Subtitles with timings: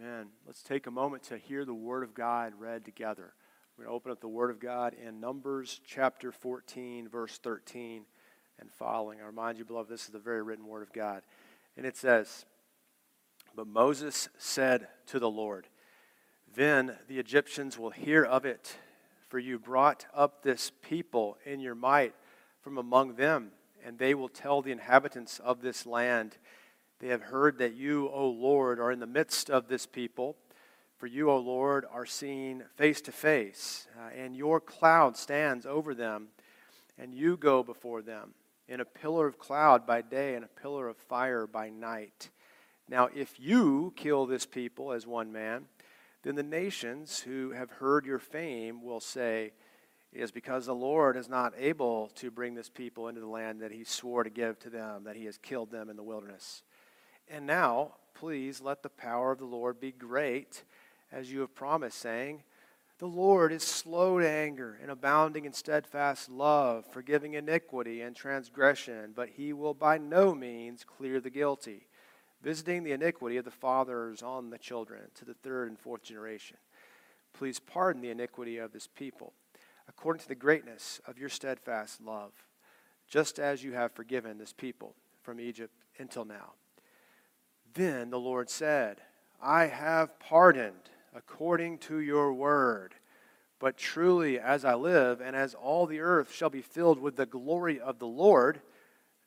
[0.00, 0.28] Amen.
[0.46, 3.34] Let's take a moment to hear the Word of God read together.
[3.76, 8.04] We're going to open up the Word of God in Numbers chapter 14, verse 13
[8.58, 9.20] and following.
[9.20, 11.22] I remind you, beloved, this is the very written Word of God.
[11.76, 12.46] And it says,
[13.54, 15.66] But Moses said to the Lord,
[16.54, 18.76] Then the Egyptians will hear of it,
[19.28, 22.14] for you brought up this people in your might
[22.62, 23.50] from among them,
[23.84, 26.38] and they will tell the inhabitants of this land.
[27.02, 30.36] They have heard that you, O Lord, are in the midst of this people.
[30.98, 36.28] For you, O Lord, are seen face to face, and your cloud stands over them,
[36.96, 38.34] and you go before them
[38.68, 42.30] in a pillar of cloud by day and a pillar of fire by night.
[42.88, 45.64] Now, if you kill this people as one man,
[46.22, 49.50] then the nations who have heard your fame will say,
[50.12, 53.60] It is because the Lord is not able to bring this people into the land
[53.60, 56.62] that he swore to give to them, that he has killed them in the wilderness.
[57.28, 60.64] And now, please let the power of the Lord be great
[61.10, 62.42] as you have promised, saying,
[62.98, 69.12] The Lord is slow to anger and abounding in steadfast love, forgiving iniquity and transgression,
[69.14, 71.86] but he will by no means clear the guilty,
[72.42, 76.56] visiting the iniquity of the fathers on the children to the third and fourth generation.
[77.32, 79.32] Please pardon the iniquity of this people,
[79.88, 82.32] according to the greatness of your steadfast love,
[83.08, 86.52] just as you have forgiven this people from Egypt until now.
[87.74, 89.00] Then the Lord said,
[89.40, 92.94] I have pardoned according to your word.
[93.58, 97.26] But truly, as I live, and as all the earth shall be filled with the
[97.26, 98.60] glory of the Lord,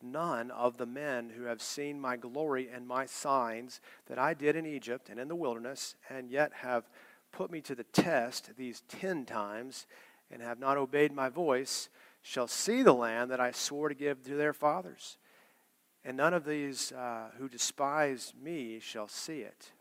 [0.01, 4.55] none of the men who have seen my glory and my signs that I did
[4.55, 6.89] in Egypt and in the wilderness, and yet have
[7.31, 9.87] put me to the test these ten times,
[10.29, 11.89] and have not obeyed my voice,
[12.21, 15.17] shall see the land that I swore to give to their fathers.
[16.05, 19.71] And none of these uh, who despise me shall see it.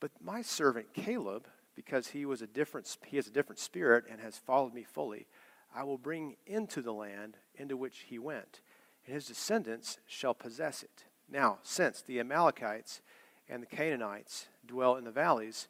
[0.00, 4.20] But my servant Caleb, because he was a different he has a different spirit and
[4.20, 5.28] has followed me fully,
[5.72, 8.62] I will bring into the land into which he went,
[9.06, 11.04] and his descendants shall possess it.
[11.30, 13.00] Now, since the Amalekites
[13.48, 15.68] and the Canaanites dwell in the valleys,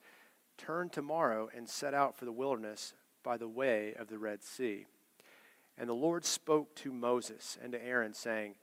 [0.56, 4.87] turn tomorrow and set out for the wilderness by the way of the Red Sea.
[5.76, 8.54] And the Lord spoke to Moses and to Aaron, saying,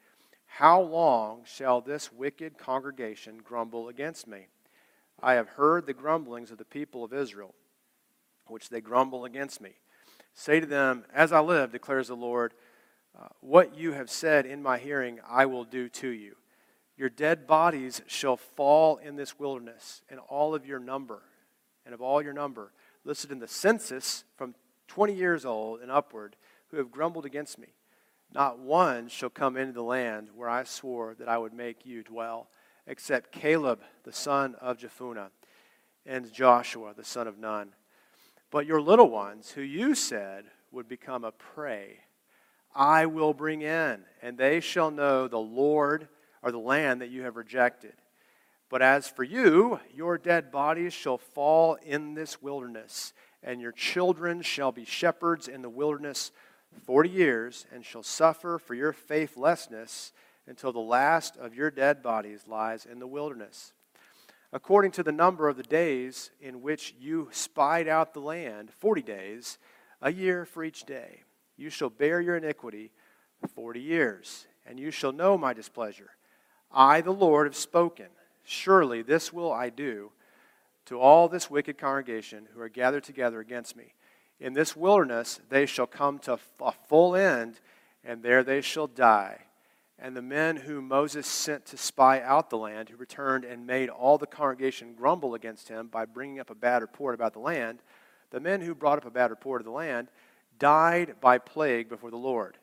[0.56, 4.48] How long shall this wicked congregation grumble against me?
[5.22, 7.54] I have heard the grumblings of the people of Israel,
[8.48, 9.72] which they grumble against me.
[10.34, 12.54] Say to them, As I live, declares the Lord,
[13.20, 16.38] uh, what you have said in my hearing, I will do to you.
[16.96, 21.24] Your dead bodies shall fall in this wilderness, and all of your number,
[21.84, 22.72] and of all your number,
[23.04, 24.56] listed in the census from
[24.88, 26.38] 20 years old and upward,
[26.70, 27.74] who have grumbled against me.
[28.36, 32.04] Not one shall come into the land where I swore that I would make you
[32.04, 32.50] dwell
[32.86, 35.30] except Caleb, the son of Jephunneh,
[36.06, 37.70] and Joshua, the son of Nun.
[38.52, 42.00] But your little ones, who you said would become a prey,
[42.76, 46.10] I will bring in, and they shall know the Lord
[46.44, 47.94] or the land that you have rejected.
[48.70, 54.42] But as for you, your dead bodies shall fall in this wilderness, and your children
[54.42, 56.34] shall be shepherds in the wilderness
[56.84, 60.14] forty years, and shall suffer for your faithlessness
[60.48, 63.74] until the last of your dead bodies lies in the wilderness.
[64.54, 69.02] According to the number of the days in which you spied out the land, 40
[69.02, 69.58] days,
[70.02, 71.24] a year for each day,
[71.58, 72.92] you shall bear your iniquity
[73.54, 76.12] 40 years, and you shall know my displeasure.
[76.72, 78.08] I, the Lord, have spoken.
[78.44, 80.12] Surely this will I do
[80.86, 83.94] to all this wicked congregation who are gathered together against me.
[84.40, 87.60] In this wilderness they shall come to a full end,
[88.04, 89.46] and there they shall die
[89.98, 93.90] and the men whom Moses sent to spy out the land, who returned and made
[93.90, 97.82] all the congregation grumble against him by bringing up a bad report about the land,
[98.32, 100.10] the men who brought up a bad report of the land
[100.60, 102.58] died by plague before the Lord.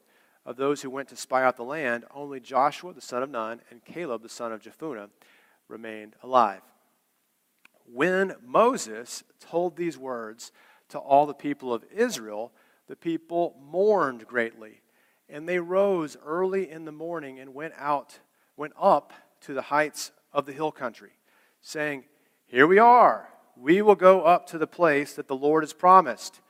[0.45, 3.61] Of those who went to spy out the land, only Joshua the son of Nun
[3.71, 5.09] and Caleb the son of Jephunneh
[5.69, 6.63] remained alive.
[7.91, 10.53] When Moses told these words
[10.93, 12.53] to all the people of Israel,
[12.87, 14.83] the people mourned greatly
[15.33, 18.21] and they rose early in the morning and went out,
[18.57, 21.13] went up to the heights of the hill country,
[21.63, 22.05] saying,
[22.47, 23.29] Here we are.
[23.57, 26.41] We will go up to the place that the Lord has promised,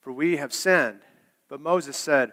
[0.00, 1.00] for we have sinned.
[1.48, 2.32] But Moses said,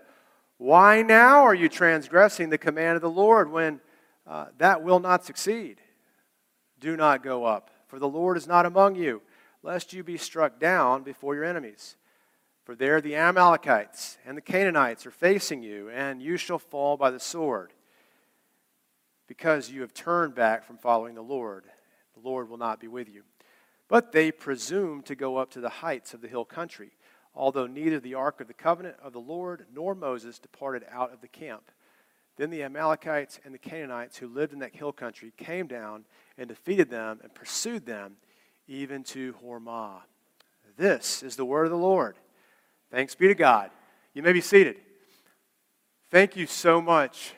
[0.58, 3.82] Why now are you transgressing the command of the Lord when
[4.26, 5.82] uh, that will not succeed?
[6.80, 9.22] Do not go up, for the Lord is not among you,
[9.68, 11.98] lest you be struck down before your enemies.
[12.64, 17.12] For there the Amalekites and the Canaanites are facing you, and you shall fall by
[17.12, 17.74] the sword,
[19.28, 21.66] because you have turned back from following the Lord.
[22.14, 23.24] The Lord will not be with you.
[23.90, 26.92] But they presumed to go up to the heights of the hill country,
[27.36, 31.20] although neither the ark of the covenant of the Lord nor Moses departed out of
[31.20, 31.72] the camp.
[32.38, 36.06] Then the Amalekites and the Canaanites who lived in that hill country came down
[36.38, 38.16] and defeated them and pursued them
[38.68, 40.02] even to Hormah.
[40.78, 42.18] This is the word of the Lord.
[42.92, 43.72] Thanks be to God.
[44.14, 44.78] You may be seated.
[46.10, 47.34] Thank you so much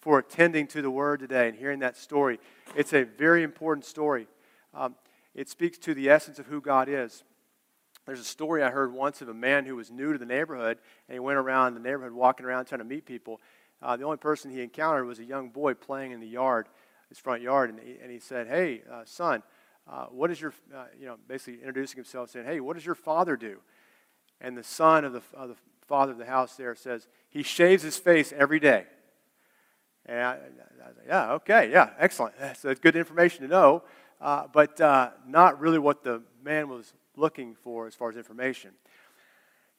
[0.00, 2.38] for attending to the word today and hearing that story.
[2.76, 4.26] It's a very important story.
[4.74, 4.96] Um,
[5.34, 7.24] it speaks to the essence of who God is.
[8.06, 10.78] There's a story I heard once of a man who was new to the neighborhood,
[11.08, 13.40] and he went around the neighborhood walking around trying to meet people.
[13.80, 16.68] Uh, the only person he encountered was a young boy playing in the yard,
[17.08, 19.42] his front yard, and he, and he said, Hey, uh, son,
[19.90, 22.94] uh, what is your, uh, you know, basically introducing himself, saying, Hey, what does your
[22.94, 23.58] father do?
[24.40, 27.82] And the son of the, of the father of the house there says, He shaves
[27.82, 28.86] his face every day.
[30.06, 32.34] And I, I was like, Yeah, okay, yeah, excellent.
[32.56, 33.82] So it's good information to know
[34.24, 38.70] uh, but uh, not really what the man was looking for as far as information.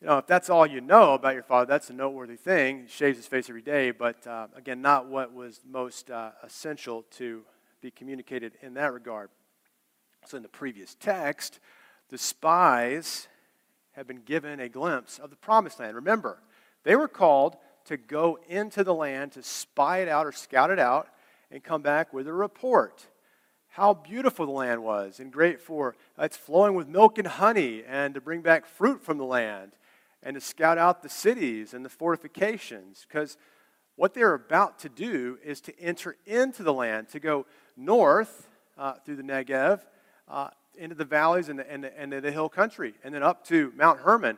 [0.02, 2.84] You know, if that's all you know about your father, that's a noteworthy thing.
[2.84, 7.06] He shaves his face every day, but uh, again, not what was most uh, essential
[7.12, 7.44] to
[7.82, 9.30] be communicated in that regard.
[10.28, 11.60] So, in the previous text,
[12.10, 13.28] the spies
[13.94, 15.96] have been given a glimpse of the promised land.
[15.96, 16.40] Remember,
[16.84, 20.80] they were called to go into the land to spy it out or scout it
[20.80, 21.08] out
[21.52, 23.08] and come back with a report
[23.76, 28.14] how beautiful the land was and great for it's flowing with milk and honey and
[28.14, 29.74] to bring back fruit from the land
[30.24, 33.38] and to scout out the cities and the fortifications because
[33.98, 37.46] what they're about to do is to enter into the land to go
[37.76, 39.82] north uh, through the negev
[40.28, 43.72] uh, into the valleys and the, and, the, the hill country and then up to
[43.76, 44.38] mount hermon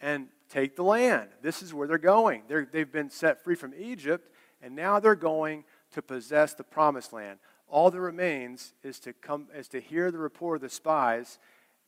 [0.00, 3.72] and take the land this is where they're going they're, they've been set free from
[3.78, 7.38] egypt and now they're going to possess the promised land
[7.68, 11.38] all that remains is to come is to hear the report of the spies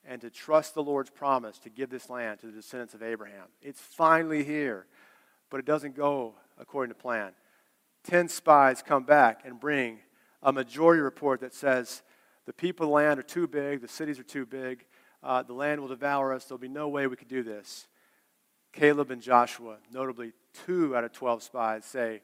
[0.05, 3.47] and to trust the Lord's promise to give this land to the descendants of Abraham.
[3.63, 4.87] It's finally here,
[5.51, 7.33] but it doesn't go according to plan.
[8.05, 9.99] Ten spies come back and bring
[10.43, 12.03] a majority report that says
[12.49, 14.87] the people of the land are too big, the cities are too big,
[15.23, 17.89] uh, the land will devour us, there'll be no way we could do this.
[18.73, 20.33] Caleb and Joshua, notably
[20.65, 22.23] two out of 12 spies, say,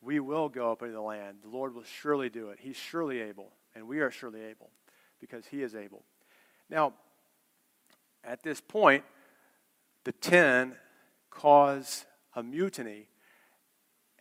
[0.00, 1.38] we will go up into the land.
[1.42, 2.60] The Lord will surely do it.
[2.60, 4.70] He's surely able, and we are surely able
[5.20, 6.04] because He is able.
[6.70, 6.92] Now,
[8.22, 9.02] at this point,
[10.04, 10.76] the ten
[11.28, 12.04] cause
[12.36, 13.08] a mutiny,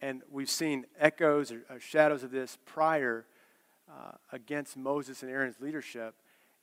[0.01, 3.27] and we've seen echoes or shadows of this prior
[3.91, 6.15] uh, against Moses and Aaron's leadership,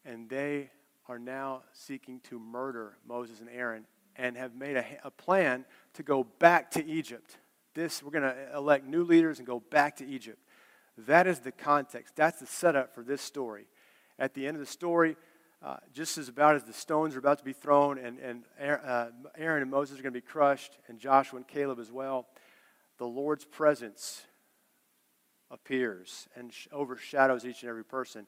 [0.05, 0.71] and they
[1.09, 3.87] are now seeking to murder Moses and Aaron
[4.17, 5.65] and have made a, a plan
[5.95, 7.37] to go back to Egypt
[7.79, 10.39] this, we're going to elect new leaders and go back to Egypt.
[11.07, 12.17] That is the context.
[12.17, 13.67] That's the setup for this story.
[14.19, 15.17] At the end of the story,
[15.63, 19.07] uh, just as about as the stones are about to be thrown and, and uh,
[19.37, 22.27] Aaron and Moses are going to be crushed, and Joshua and Caleb as well,
[22.99, 24.23] the Lord's presence
[25.51, 28.27] appears and overshadows each and every person.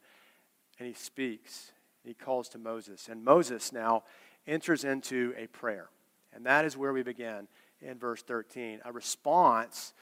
[0.78, 1.72] And he speaks.
[2.04, 3.08] He calls to Moses.
[3.08, 4.04] And Moses now
[4.46, 5.88] enters into a prayer.
[6.32, 7.48] And that is where we begin
[7.82, 9.94] in verse 13, a response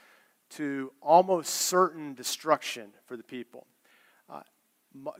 [0.51, 3.65] to almost certain destruction for the people.
[4.29, 4.41] Uh,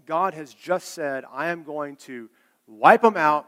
[0.06, 2.30] God has just said, I am going to
[2.68, 3.46] wipe them out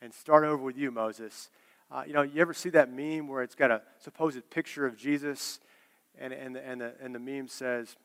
[0.00, 1.50] and start over with you, Moses.
[1.90, 4.96] Uh, you know, you ever see that meme where it's got a supposed picture of
[4.96, 5.60] Jesus
[6.18, 7.17] and, and, the, and, the, and the
[7.48, 7.96] says,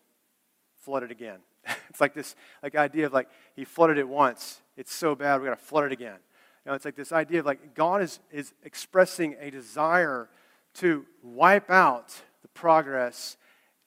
[0.81, 1.39] flood it again.
[1.89, 4.61] it's like this like idea of like, he flooded it once.
[4.75, 6.17] It's so bad, we got to flood it again.
[6.65, 10.29] You know, it's like this idea of like God is, is expressing a desire
[10.75, 13.37] to wipe out the progress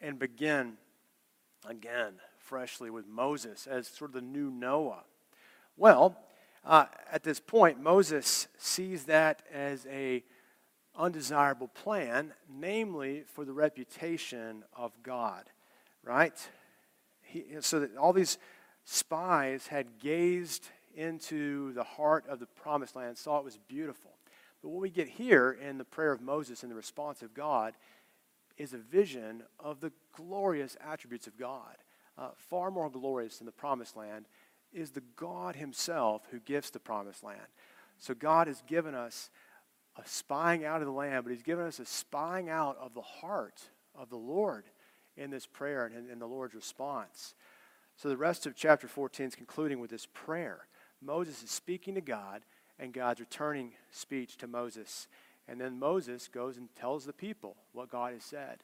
[0.01, 0.75] and begin
[1.67, 5.03] again freshly with Moses as sort of the new Noah.
[5.77, 6.17] Well,
[6.65, 10.23] uh, at this point, Moses sees that as a
[10.97, 15.45] undesirable plan, namely for the reputation of God,
[16.03, 16.39] right?
[17.23, 18.39] He, so that all these
[18.85, 24.13] spies had gazed into the heart of the promised land, saw it was beautiful.
[24.63, 27.75] But what we get here in the prayer of Moses and the response of God
[28.57, 31.77] is a vision of the glorious attributes of God.
[32.17, 34.27] Uh, far more glorious than the promised land
[34.73, 37.47] is the God Himself who gives the promised land.
[37.99, 39.31] So God has given us
[39.99, 43.03] a spying out of the land, but He's given us a spying out of the
[43.03, 43.61] heart
[43.95, 44.65] of the Lord
[45.17, 47.35] in this prayer and in the Lord's response.
[47.97, 50.67] So the rest of chapter 14 is concluding with this prayer.
[51.01, 52.43] Moses is speaking to God,
[52.79, 55.09] and God's returning speech to Moses.
[55.49, 58.59] And then Moses goes and tells the people what God has said.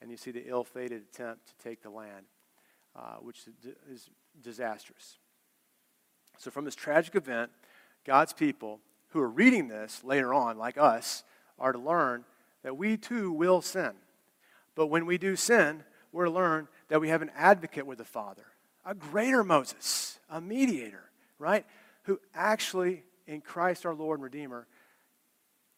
[0.00, 2.26] And you see the ill fated attempt to take the land,
[2.96, 3.40] uh, which
[3.90, 4.08] is
[4.42, 5.18] disastrous.
[6.38, 7.50] So, from this tragic event,
[8.04, 8.80] God's people
[9.12, 11.22] who are reading this later on, like us,
[11.58, 12.24] are to learn
[12.62, 13.92] that we too will sin.
[14.74, 18.04] But when we do sin, we're to learn that we have an advocate with the
[18.04, 18.46] Father,
[18.84, 21.66] a greater Moses, a mediator, right?
[22.04, 24.66] Who actually, in Christ our Lord and Redeemer,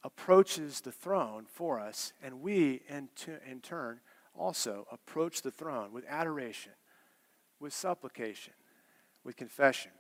[0.04, 3.08] approaches the throne for us, and we, in,
[3.50, 4.00] in turn,
[4.36, 6.72] also approach the throne with adoration,
[7.58, 8.52] with supplication,
[9.24, 9.92] with confession,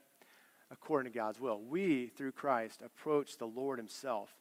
[0.70, 1.60] according to God's will.
[1.60, 4.34] We, through Christ, approach the Lord Himself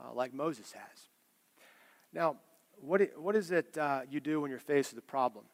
[0.00, 1.08] uh, like Moses has.
[2.12, 2.36] Now,
[2.80, 5.44] what, what is it uh, you do when you're faced with a problem?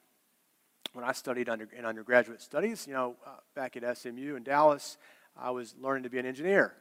[0.93, 4.99] When I studied under, in undergraduate studies, you know, uh, back at SMU in Dallas,
[5.37, 6.75] I was learning to be an engineer.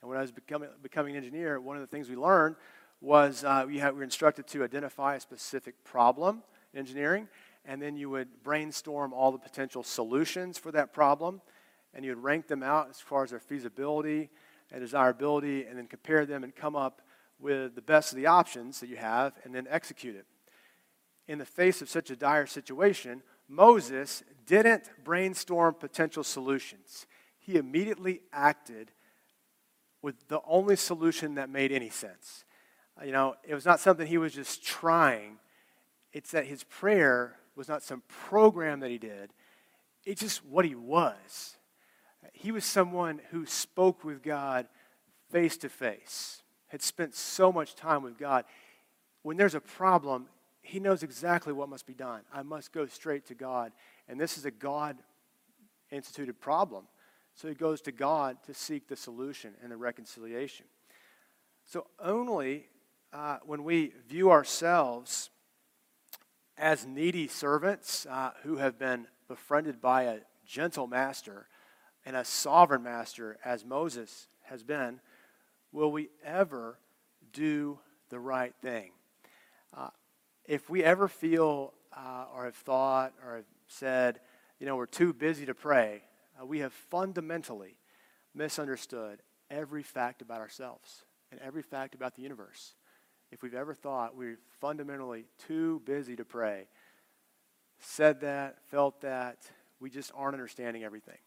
[0.00, 2.56] And when I was becoming, becoming an engineer, one of the things we learned
[3.00, 7.28] was uh, we, had, we were instructed to identify a specific problem in engineering,
[7.64, 11.40] and then you would brainstorm all the potential solutions for that problem,
[11.94, 14.30] and you would rank them out as far as their feasibility
[14.72, 17.02] and desirability, and then compare them and come up
[17.38, 20.26] with the best of the options that you have, and then execute it.
[21.28, 27.06] In the face of such a dire situation, Moses didn't brainstorm potential solutions.
[27.38, 28.90] He immediately acted
[30.02, 32.44] with the only solution that made any sense.
[33.04, 35.38] You know, it was not something he was just trying,
[36.12, 39.32] it's that his prayer was not some program that he did,
[40.04, 41.56] it's just what he was.
[42.34, 44.66] He was someone who spoke with God
[45.30, 48.44] face to face, had spent so much time with God.
[49.22, 50.26] When there's a problem,
[50.60, 52.22] he knows exactly what must be done.
[52.32, 53.72] I must go straight to God.
[54.08, 54.98] And this is a God
[55.90, 56.86] instituted problem.
[57.34, 60.66] So he goes to God to seek the solution and the reconciliation.
[61.66, 62.66] So only
[63.12, 65.30] uh, when we view ourselves
[66.58, 71.46] as needy servants uh, who have been befriended by a gentle master
[72.04, 75.00] and a sovereign master, as Moses has been,
[75.72, 76.78] will we ever
[77.32, 78.92] do the right thing.
[79.76, 79.88] Uh,
[80.44, 84.20] if we ever feel uh, or have thought or have said,
[84.58, 86.02] you know, we're too busy to pray,
[86.40, 87.76] uh, we have fundamentally
[88.34, 89.20] misunderstood
[89.50, 92.74] every fact about ourselves and every fact about the universe.
[93.32, 96.68] If we've ever thought we're fundamentally too busy to pray,
[97.80, 99.38] said that, felt that,
[99.80, 101.18] we just aren't understanding everything.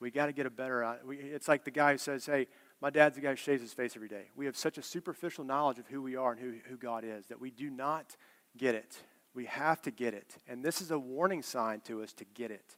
[0.00, 0.98] We got to get a better.
[1.04, 2.46] We, it's like the guy who says, "Hey,
[2.80, 5.44] my dad's the guy who shaves his face every day." We have such a superficial
[5.44, 8.16] knowledge of who we are and who, who God is that we do not
[8.56, 8.96] get it.
[9.34, 12.50] We have to get it, and this is a warning sign to us to get
[12.50, 12.76] it.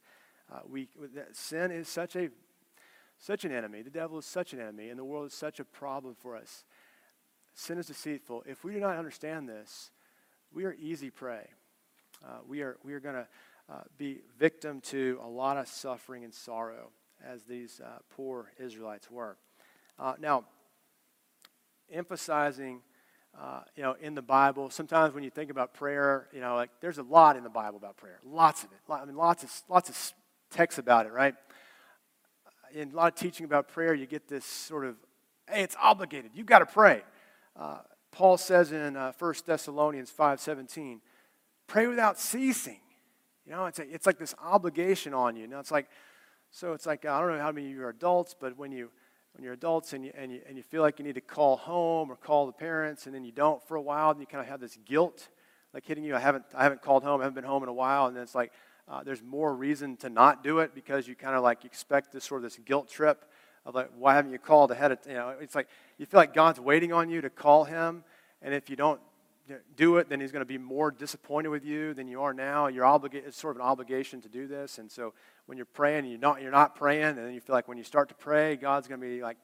[0.53, 0.89] Uh, we,
[1.33, 2.31] sin is such a
[3.19, 3.83] such an enemy.
[3.83, 6.65] The devil is such an enemy, and the world is such a problem for us.
[7.55, 8.45] Sin is deceitful.
[8.47, 9.91] If we do not understand this,
[10.53, 11.47] we are easy prey.
[12.25, 13.29] Uh, we are, we are going to
[13.71, 16.91] uh, be victim to a lot of suffering and sorrow,
[17.27, 19.37] as these uh, poor Israelites were.
[19.99, 20.45] Uh, now,
[21.93, 22.81] emphasizing,
[23.39, 26.71] uh, you know, in the Bible, sometimes when you think about prayer, you know, like
[26.81, 28.79] there's a lot in the Bible about prayer, lots of it.
[28.91, 30.15] I mean, lots of lots of
[30.51, 31.35] texts about it, right?
[32.75, 34.97] In a lot of teaching about prayer, you get this sort of,
[35.49, 36.33] hey, it's obligated.
[36.35, 37.03] You've got to pray.
[37.57, 37.79] Uh,
[38.13, 41.01] Paul says in uh, 1 Thessalonians 5.17,
[41.67, 42.81] pray without ceasing.
[43.45, 45.47] You know, it's, a, it's like this obligation on you.
[45.47, 45.89] Now, it's like,
[46.51, 48.91] so it's like, I don't know how many of you are adults, but when, you,
[49.35, 51.57] when you're adults and you, and, you, and you feel like you need to call
[51.57, 54.43] home or call the parents, and then you don't for a while, and you kind
[54.43, 55.29] of have this guilt
[55.73, 56.17] like hitting you.
[56.17, 58.23] I haven't, I haven't called home, I haven't been home in a while, and then
[58.23, 58.53] it's like,
[58.89, 62.25] uh, there's more reason to not do it because you kind of like expect this
[62.25, 63.25] sort of this guilt trip
[63.65, 66.35] of like, why haven't you called ahead of, you know, it's like you feel like
[66.35, 68.03] God's waiting on you to call him.
[68.43, 69.01] And if you don't
[69.77, 72.67] do it, then he's going to be more disappointed with you than you are now.
[72.67, 74.79] You're obligated, it's sort of an obligation to do this.
[74.79, 75.15] And so
[75.47, 77.85] when you're praying you're not, you're not praying, and then you feel like when you
[77.85, 79.37] start to pray, God's going to be like,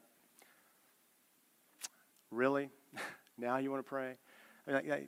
[2.31, 2.71] really?
[3.39, 4.15] now you want to pray?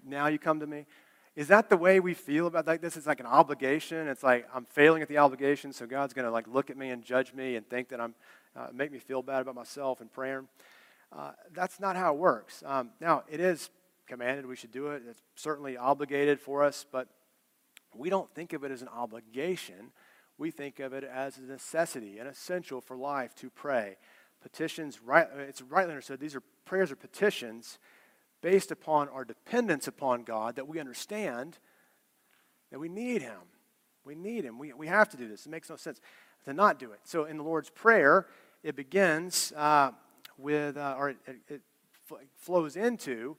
[0.06, 0.86] now you come to me?
[1.34, 2.96] Is that the way we feel about like this?
[2.96, 4.08] It's like an obligation.
[4.08, 6.90] It's like I'm failing at the obligation, so God's going to like look at me
[6.90, 8.14] and judge me and think that I'm
[8.56, 10.44] uh, make me feel bad about myself and prayer.
[11.12, 12.62] Uh, that's not how it works.
[12.66, 13.70] Um, now it is
[14.08, 15.02] commanded we should do it.
[15.08, 17.08] It's certainly obligated for us, but
[17.94, 19.92] we don't think of it as an obligation.
[20.38, 23.96] We think of it as a necessity, an essential for life to pray.
[24.40, 25.26] Petitions, right?
[25.36, 26.20] It's rightly understood.
[26.20, 27.78] These are prayers or petitions
[28.40, 31.58] based upon our dependence upon God, that we understand
[32.70, 33.40] that we need Him.
[34.04, 34.58] We need Him.
[34.58, 35.46] We, we have to do this.
[35.46, 36.00] It makes no sense
[36.44, 37.00] to not do it.
[37.04, 38.26] So in the Lord's Prayer,
[38.62, 39.90] it begins uh,
[40.36, 41.16] with, uh, or it,
[41.48, 41.60] it,
[42.36, 43.36] flows into,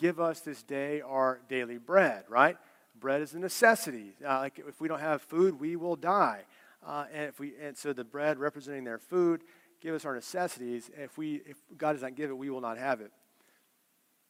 [0.00, 2.56] give us this day our daily bread, right?
[2.98, 4.16] Bread is a necessity.
[4.26, 6.40] Uh, like if we don't have food, we will die.
[6.84, 9.42] Uh, and, if we, and so the bread representing their food,
[9.80, 10.90] give us our necessities.
[10.96, 13.12] If, we, if God does not give it, we will not have it.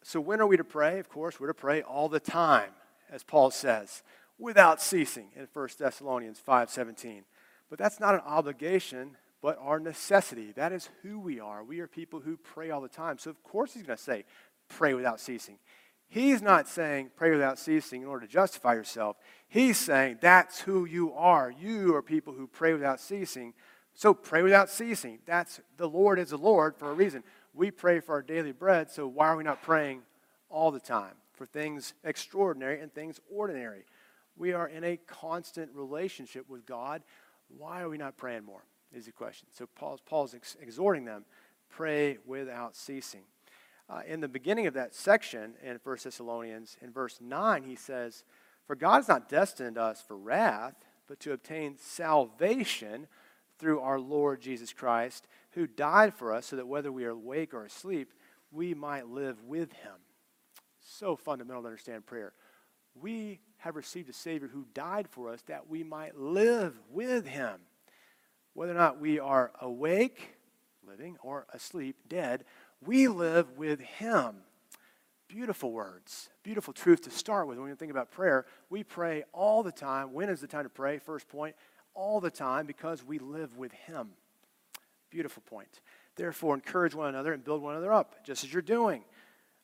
[0.03, 0.99] So when are we to pray?
[0.99, 2.71] Of course, we're to pray all the time,
[3.11, 4.03] as Paul says,
[4.39, 7.23] without ceasing in 1 Thessalonians 5.17.
[7.69, 10.53] But that's not an obligation, but our necessity.
[10.53, 11.63] That is who we are.
[11.63, 13.19] We are people who pray all the time.
[13.19, 14.25] So of course he's going to say,
[14.71, 15.59] pray without ceasing.
[16.09, 19.17] He's not saying pray without ceasing in order to justify yourself.
[19.49, 21.53] He's saying that's who you are.
[21.53, 23.53] You are people who pray without ceasing.
[23.95, 25.19] So pray without ceasing.
[25.27, 27.23] That's the Lord is the Lord for a reason.
[27.53, 30.03] We pray for our daily bread, so why are we not praying
[30.49, 33.85] all the time for things extraordinary and things ordinary?
[34.37, 37.03] We are in a constant relationship with God.
[37.49, 38.65] Why are we not praying more?
[38.93, 39.49] Is the question.
[39.53, 41.25] So Paul's, Paul's ex- exhorting them
[41.69, 43.23] pray without ceasing.
[43.91, 48.23] Uh, in the beginning of that section in 1 Thessalonians, in verse 9, he says,
[48.67, 50.77] For God has not destined us for wrath,
[51.09, 53.09] but to obtain salvation
[53.59, 57.53] through our Lord Jesus Christ, who died for us so that whether we are awake
[57.53, 58.13] or asleep,
[58.53, 59.95] we might live with him.
[60.81, 62.33] So fundamental to understand prayer.
[62.95, 67.59] We have received a Savior who died for us that we might live with him.
[68.55, 70.37] Whether or not we are awake,
[70.87, 72.45] living, or asleep, dead,
[72.85, 74.37] we live with him.
[75.29, 78.47] Beautiful words, beautiful truth to start with when you think about prayer.
[78.69, 80.13] We pray all the time.
[80.13, 80.99] When is the time to pray?
[80.99, 81.55] First point,
[81.95, 84.11] all the time because we live with him.
[85.09, 85.81] Beautiful point.
[86.17, 89.05] Therefore, encourage one another and build one another up, just as you're doing.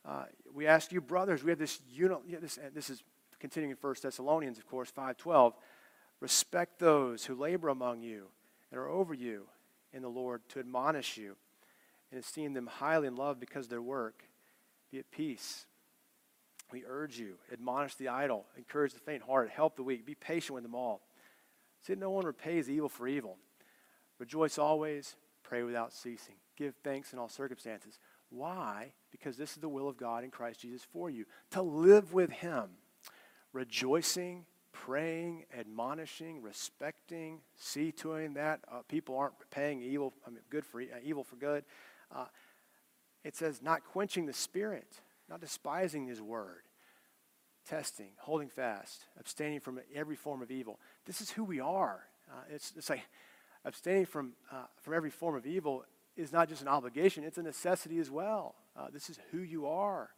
[0.04, 3.02] Uh, we ask you, brothers, we have this, uni- this, this is
[3.40, 5.54] continuing in 1 Thessalonians, of course, 5.12.
[6.20, 8.28] Respect those who labor among you
[8.70, 9.48] and are over you
[9.92, 11.36] in the Lord to admonish you
[12.10, 14.24] and esteem them highly in love because their work.
[14.90, 15.66] Be at peace.
[16.72, 20.54] We urge you, admonish the idle, encourage the faint hearted, help the weak, be patient
[20.54, 21.00] with them all.
[21.82, 23.36] See, that no one repays evil for evil.
[24.18, 26.34] Rejoice always, pray without ceasing.
[26.56, 28.00] Give thanks in all circumstances.
[28.30, 28.92] Why?
[29.12, 32.30] Because this is the will of God in Christ Jesus for you to live with
[32.30, 32.70] Him,
[33.52, 40.40] rejoicing, praying, admonishing, respecting, see to it that uh, people aren't paying evil, I mean,
[40.50, 41.64] good for uh, evil for good.
[42.14, 42.26] Uh,
[43.24, 46.62] it says not quenching the spirit, not despising His word,
[47.68, 50.78] testing, holding fast, abstaining from every form of evil.
[51.04, 52.04] This is who we are.
[52.30, 53.02] Uh, it's, it's like
[53.64, 55.84] abstaining from, uh, from every form of evil
[56.16, 58.54] is not just an obligation, it's a necessity as well.
[58.76, 60.10] Uh, this is who you are.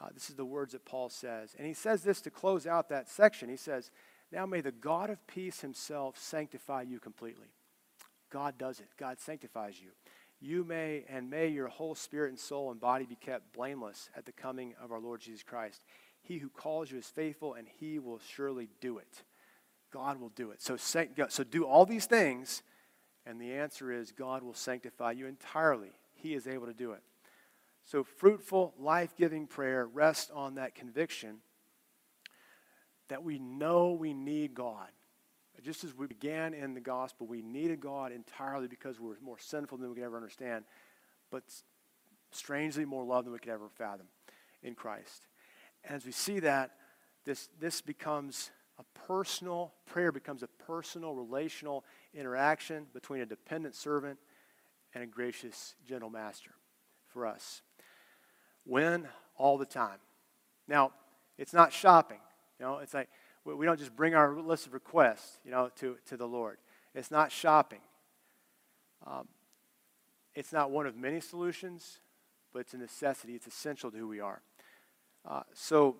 [0.00, 1.54] Uh, this is the words that Paul says.
[1.58, 3.48] And he says this to close out that section.
[3.48, 3.90] He says,
[4.30, 7.48] Now may the God of peace himself sanctify you completely.
[8.30, 9.90] God does it, God sanctifies you.
[10.44, 14.26] You may, and may your whole spirit and soul and body be kept blameless at
[14.26, 15.84] the coming of our Lord Jesus Christ.
[16.20, 19.22] He who calls you is faithful, and he will surely do it.
[19.92, 20.60] God will do it.
[20.60, 22.64] So, so do all these things,
[23.24, 25.92] and the answer is God will sanctify you entirely.
[26.14, 27.02] He is able to do it.
[27.84, 31.36] So, fruitful, life giving prayer rests on that conviction
[33.08, 34.88] that we know we need God.
[35.62, 39.38] Just as we began in the gospel, we needed God entirely because we were more
[39.38, 40.64] sinful than we could ever understand,
[41.30, 41.42] but
[42.30, 44.06] strangely more loved than we could ever fathom
[44.62, 45.28] in Christ.
[45.84, 46.72] And as we see that,
[47.24, 51.84] this, this becomes a personal, prayer becomes a personal, relational
[52.14, 54.18] interaction between a dependent servant
[54.94, 56.50] and a gracious, gentle master
[57.12, 57.62] for us.
[58.64, 59.08] When?
[59.36, 59.98] All the time.
[60.68, 60.92] Now,
[61.38, 62.20] it's not shopping.
[62.58, 63.08] You know, it's like
[63.44, 66.58] we don't just bring our list of requests, you know, to, to the Lord.
[66.94, 67.80] It's not shopping.
[69.06, 69.28] Um,
[70.34, 72.00] it's not one of many solutions,
[72.52, 73.34] but it's a necessity.
[73.34, 74.42] It's essential to who we are.
[75.28, 75.96] Uh, so,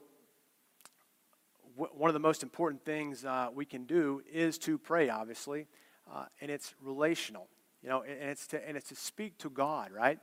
[1.77, 5.67] w- one of the most important things uh, we can do is to pray, obviously,
[6.13, 7.49] uh, and it's relational,
[7.83, 10.19] you know, and, and, it's to and it's to speak to God, right?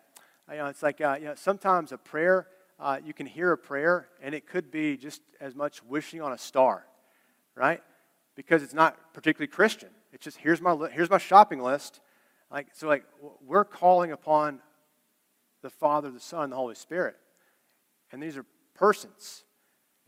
[0.49, 2.47] You know, it's like uh, you know, sometimes a prayer,
[2.79, 6.33] uh, you can hear a prayer, and it could be just as much wishing on
[6.33, 6.85] a star,
[7.55, 7.81] right?
[8.35, 9.89] Because it's not particularly Christian.
[10.13, 11.99] It's just here's my here's my shopping list.
[12.51, 13.03] Like so, like
[13.45, 14.59] we're calling upon
[15.61, 17.15] the Father, the Son, the Holy Spirit,
[18.11, 19.43] and these are persons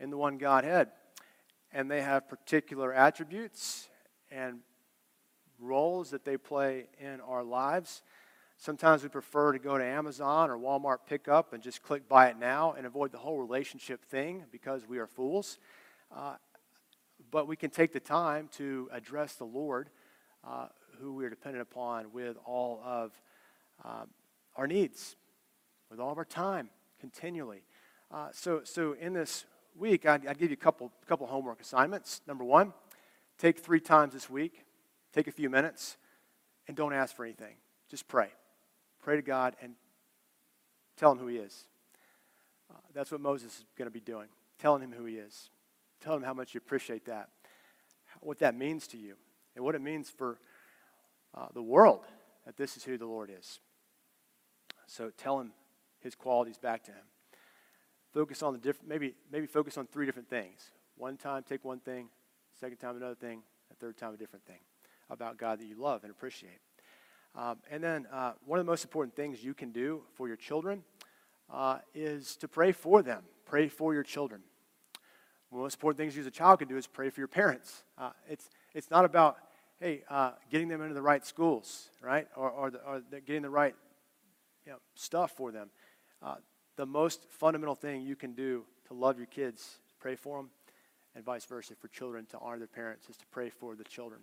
[0.00, 0.88] in the one Godhead,
[1.72, 3.88] and they have particular attributes
[4.30, 4.60] and
[5.60, 8.02] roles that they play in our lives.
[8.56, 12.38] Sometimes we prefer to go to Amazon or Walmart pickup and just click buy it
[12.38, 15.58] now and avoid the whole relationship thing because we are fools.
[16.14, 16.34] Uh,
[17.32, 19.90] but we can take the time to address the Lord,
[20.46, 20.66] uh,
[21.00, 23.10] who we are dependent upon, with all of
[23.84, 24.04] uh,
[24.54, 25.16] our needs,
[25.90, 27.64] with all of our time, continually.
[28.12, 32.20] Uh, so, so in this week, I'd, I'd, give you a couple, couple homework assignments.
[32.28, 32.72] Number one,
[33.38, 34.64] take three times this week
[35.12, 35.96] take a few minutes
[36.66, 37.54] and don't ask for anything.
[37.88, 38.28] Just pray.
[39.02, 39.74] Pray to God and
[40.96, 41.66] tell him who he is.
[42.70, 45.50] Uh, that's what Moses is going to be doing, telling him who he is,
[46.02, 47.28] telling him how much you appreciate that,
[48.20, 49.14] what that means to you,
[49.54, 50.38] and what it means for
[51.34, 52.04] uh, the world
[52.44, 53.60] that this is who the Lord is.
[54.86, 55.52] So tell him
[56.00, 57.04] his qualities back to him.
[58.12, 60.70] Focus on the different, maybe, maybe focus on three different things.
[60.96, 62.08] One time, take one thing.
[62.60, 63.42] Second time, another thing.
[63.70, 64.58] A third time, a different thing
[65.08, 66.60] about God that you love and appreciate.
[67.34, 70.36] Um, and then uh, one of the most important things you can do for your
[70.36, 70.82] children
[71.50, 73.22] uh, is to pray for them.
[73.46, 74.42] Pray for your children.
[75.52, 77.20] One of the most important things you as a child can do is pray for
[77.20, 77.84] your parents.
[77.98, 79.36] Uh, it's, it's not about,
[79.80, 82.26] hey, uh, getting them into the right schools, right?
[82.36, 83.74] Or, or, the, or the getting the right
[84.64, 85.68] you know, stuff for them.
[86.22, 86.36] Uh,
[86.76, 90.48] the most fundamental thing you can do to love your kids, pray for them,
[91.14, 94.22] and vice versa for children to honor their parents is to pray for the children.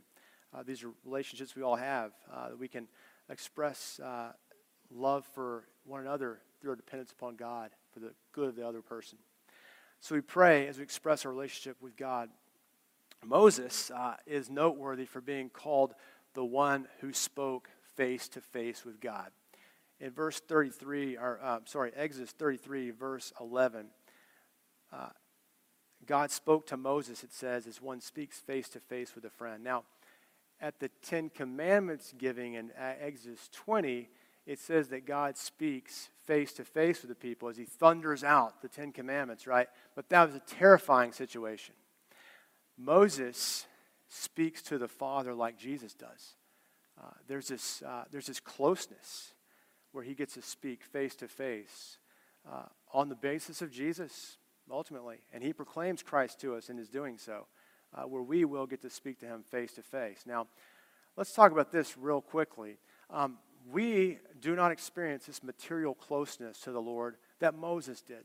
[0.51, 2.87] Uh, these are relationships we all have uh, that we can
[3.29, 4.31] express uh,
[4.89, 8.81] love for one another through our dependence upon God for the good of the other
[8.81, 9.19] person.
[10.01, 12.29] So we pray as we express our relationship with God.
[13.25, 15.93] Moses uh, is noteworthy for being called
[16.33, 19.31] the one who spoke face to face with God.
[19.99, 23.87] In verse 33, or uh, sorry, Exodus 33, verse 11,
[24.93, 25.09] uh,
[26.05, 29.63] God spoke to Moses, it says, as one speaks face to face with a friend.
[29.63, 29.83] Now,
[30.61, 34.09] at the Ten Commandments giving in Exodus 20,
[34.49, 38.63] it says that God speaks face to face with the people as he thunders out
[38.63, 39.67] the Ten Commandments, right?
[39.95, 41.75] But that was a terrifying situation.
[42.75, 43.67] Moses
[44.07, 46.33] speaks to the Father like Jesus does.
[46.99, 49.33] Uh, there's, this, uh, there's this closeness
[49.91, 51.99] where he gets to speak face to face
[52.51, 54.37] uh, on the basis of Jesus,
[54.71, 55.17] ultimately.
[55.31, 57.45] And he proclaims Christ to us and is doing so
[57.93, 60.23] uh, where we will get to speak to him face to face.
[60.25, 60.47] Now,
[61.15, 62.79] let's talk about this real quickly.
[63.11, 63.37] Um,
[63.71, 68.23] we do not experience this material closeness to the Lord that Moses did.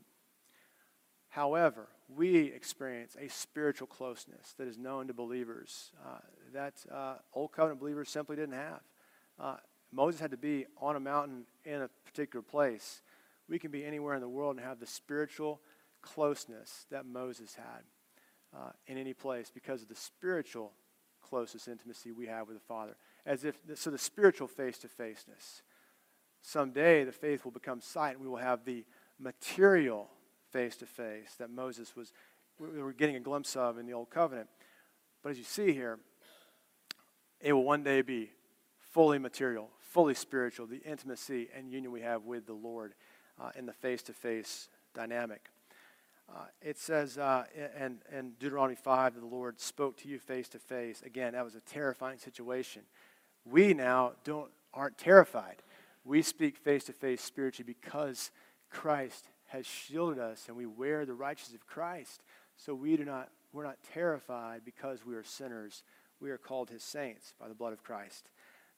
[1.29, 6.19] However, we experience a spiritual closeness that is known to believers uh,
[6.53, 8.79] that uh, Old Covenant believers simply didn't have.
[9.39, 9.55] Uh,
[9.91, 13.01] Moses had to be on a mountain in a particular place.
[13.49, 15.61] We can be anywhere in the world and have the spiritual
[16.01, 17.83] closeness that Moses had
[18.55, 20.71] uh, in any place because of the spiritual
[21.21, 22.95] closest intimacy we have with the Father.
[23.25, 25.63] As if, so the spiritual face to faceness.
[26.41, 28.85] Someday the faith will become sight and we will have the
[29.19, 30.09] material
[30.51, 32.13] face to face that Moses was,
[32.59, 34.47] we were getting a glimpse of in the Old Covenant.
[35.23, 35.99] But as you see here,
[37.41, 38.31] it will one day be
[38.91, 42.93] fully material, fully spiritual, the intimacy and union we have with the Lord
[43.41, 45.49] uh, in the face to face dynamic.
[46.29, 47.43] Uh, it says uh,
[47.79, 51.01] in, in Deuteronomy 5 that the Lord spoke to you face to face.
[51.05, 52.83] Again, that was a terrifying situation.
[53.45, 55.57] We now don't, aren't terrified.
[56.03, 58.31] We speak face to face spiritually because
[58.69, 62.21] Christ has shielded us and we wear the righteousness of Christ.
[62.57, 65.83] So we do not, we're not terrified because we are sinners.
[66.19, 68.29] We are called his saints by the blood of Christ.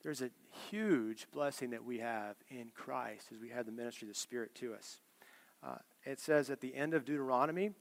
[0.03, 0.29] There's a
[0.69, 4.53] huge blessing that we have in Christ as we have the ministry of the Spirit
[4.55, 4.99] to us.
[5.63, 7.71] Uh, it says at the end of Deuteronomy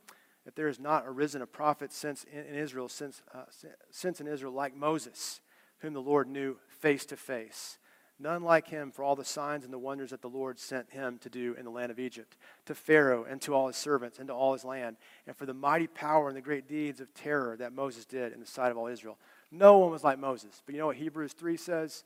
[0.44, 3.42] that there has not arisen a prophet since in, in Israel, since, uh,
[3.90, 5.40] since in Israel, like Moses,
[5.78, 7.78] whom the Lord knew face to face.
[8.18, 11.18] None like him for all the signs and the wonders that the Lord sent him
[11.18, 14.28] to do in the land of Egypt, to Pharaoh and to all his servants and
[14.28, 17.56] to all his land, and for the mighty power and the great deeds of terror
[17.58, 19.18] that Moses did in the sight of all Israel.
[19.50, 20.62] No one was like Moses.
[20.64, 22.04] But you know what Hebrews 3 says?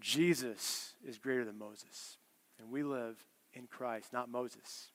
[0.00, 2.16] Jesus is greater than Moses.
[2.58, 3.16] And we live
[3.52, 4.88] in Christ, not Moses.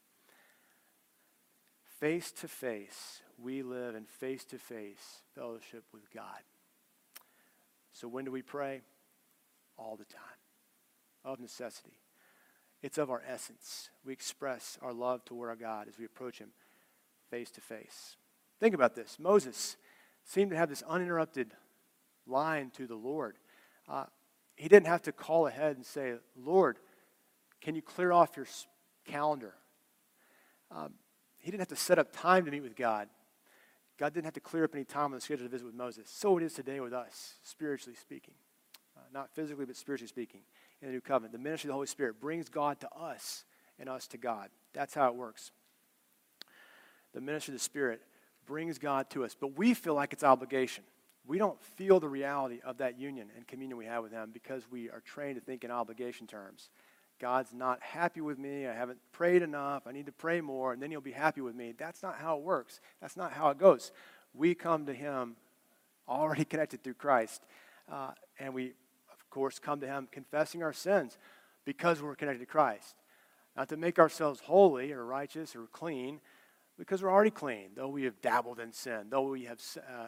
[1.99, 6.41] Face to face, we live in face to face fellowship with God.
[7.99, 8.81] So when do we pray?
[9.75, 10.21] All the time,
[11.25, 11.99] of necessity.
[12.83, 13.89] It's of our essence.
[14.05, 16.49] We express our love toward our God as we approach Him
[17.31, 18.15] face to face.
[18.59, 19.17] Think about this.
[19.19, 19.77] Moses
[20.23, 21.51] seemed to have this uninterrupted
[22.27, 23.37] line to the Lord.
[23.89, 24.05] Uh,
[24.55, 26.77] he didn't have to call ahead and say, Lord,
[27.61, 28.47] can you clear off your
[29.05, 29.53] calendar?
[30.69, 30.93] Um,
[31.39, 33.09] he didn't have to set up time to meet with God.
[33.97, 36.09] God didn't have to clear up any time on the schedule to visit with Moses.
[36.09, 38.35] So it is today with us, spiritually speaking.
[38.95, 40.41] Uh, not physically, but spiritually speaking,
[40.81, 41.33] in the new covenant.
[41.33, 43.43] The ministry of the Holy Spirit brings God to us
[43.79, 44.49] and us to God.
[44.73, 45.51] That's how it works.
[47.13, 48.01] The ministry of the Spirit
[48.45, 50.83] brings God to us, but we feel like it's obligation.
[51.25, 54.63] We don't feel the reality of that union and communion we have with Him because
[54.71, 56.69] we are trained to think in obligation terms.
[57.19, 58.67] God's not happy with me.
[58.67, 59.83] I haven't prayed enough.
[59.87, 61.73] I need to pray more, and then He'll be happy with me.
[61.77, 62.79] That's not how it works.
[63.01, 63.91] That's not how it goes.
[64.33, 65.35] We come to Him
[66.07, 67.41] already connected through Christ
[67.91, 68.73] Uh, and we,
[69.11, 71.17] of course, come to Him confessing our sins
[71.65, 72.95] because we're connected to Christ.
[73.55, 76.19] Not to make ourselves holy or righteous or clean,
[76.77, 80.07] because we're already clean, though we have dabbled in sin, though we have uh,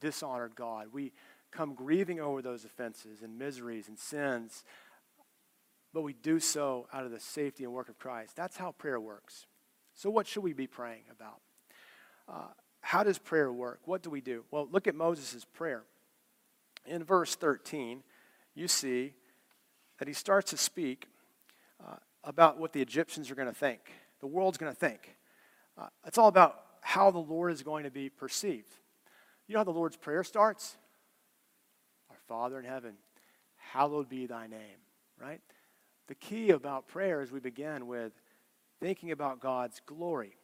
[0.00, 0.88] dishonored God.
[0.92, 1.12] We
[1.50, 4.64] come grieving over those offenses and miseries and sins,
[5.92, 8.36] but we do so out of the safety and work of Christ.
[8.36, 9.46] That's how prayer works.
[9.94, 11.40] So, what should we be praying about?
[12.28, 12.48] Uh,
[12.80, 13.80] how does prayer work?
[13.84, 14.44] What do we do?
[14.50, 15.82] Well, look at Moses' prayer.
[16.86, 18.02] In verse 13,
[18.54, 19.12] you see
[19.98, 21.08] that he starts to speak
[21.86, 23.80] uh, about what the Egyptians are going to think,
[24.20, 25.16] the world's going to think.
[25.78, 28.72] Uh, it's all about how the Lord is going to be perceived.
[29.46, 30.76] You know how the Lord's Prayer starts?
[32.10, 32.94] Our Father in heaven,
[33.56, 34.78] hallowed be thy name,
[35.20, 35.40] right?
[36.10, 38.10] The key about prayer is we begin with
[38.80, 40.34] thinking about God's glory.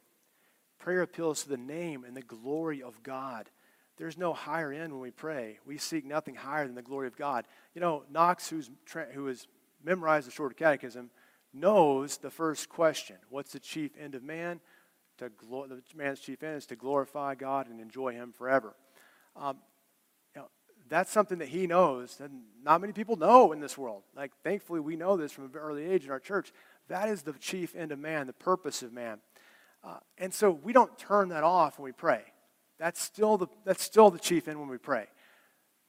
[0.78, 3.50] Prayer appeals to the name and the glory of God.
[3.96, 5.58] There's no higher end when we pray.
[5.66, 7.46] We seek nothing higher than the glory of God.
[7.74, 8.70] You know, Knox, who's,
[9.12, 9.48] who has
[9.82, 11.10] memorized the Shorter Catechism,
[11.52, 14.60] knows the first question What's the chief end of man?
[15.18, 18.76] To glo- the man's chief end is to glorify God and enjoy Him forever.
[19.34, 19.56] Um,
[20.88, 22.30] that's something that he knows that
[22.62, 24.02] not many people know in this world.
[24.14, 26.52] Like, thankfully, we know this from an early age in our church.
[26.88, 29.18] That is the chief end of man, the purpose of man.
[29.82, 32.22] Uh, and so we don't turn that off when we pray.
[32.78, 35.06] That's still, the, that's still the chief end when we pray.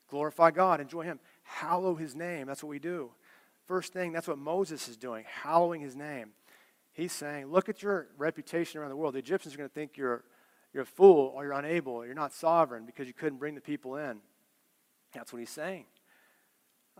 [0.09, 2.47] Glorify God, enjoy Him, hallow His name.
[2.47, 3.11] That's what we do.
[3.67, 6.29] First thing, that's what Moses is doing, hallowing His name.
[6.93, 9.15] He's saying, Look at your reputation around the world.
[9.15, 10.23] The Egyptians are going to think you're,
[10.73, 13.61] you're a fool or you're unable or you're not sovereign because you couldn't bring the
[13.61, 14.19] people in.
[15.13, 15.85] That's what he's saying.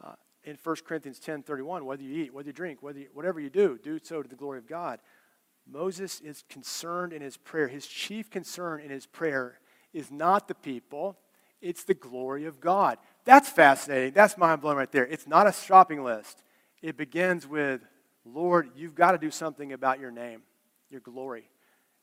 [0.04, 3.40] Uh, in 1 Corinthians 10 31, whether you eat, whether you drink, whether you, whatever
[3.40, 5.00] you do, do so to the glory of God.
[5.70, 7.68] Moses is concerned in his prayer.
[7.68, 9.60] His chief concern in his prayer
[9.94, 11.18] is not the people,
[11.62, 12.98] it's the glory of God.
[13.26, 14.14] That's fascinating.
[14.14, 15.06] That's mind blowing right there.
[15.06, 16.44] It's not a shopping list.
[16.82, 17.82] It begins with,
[18.24, 20.44] Lord, you've got to do something about your name,
[20.90, 21.50] your glory.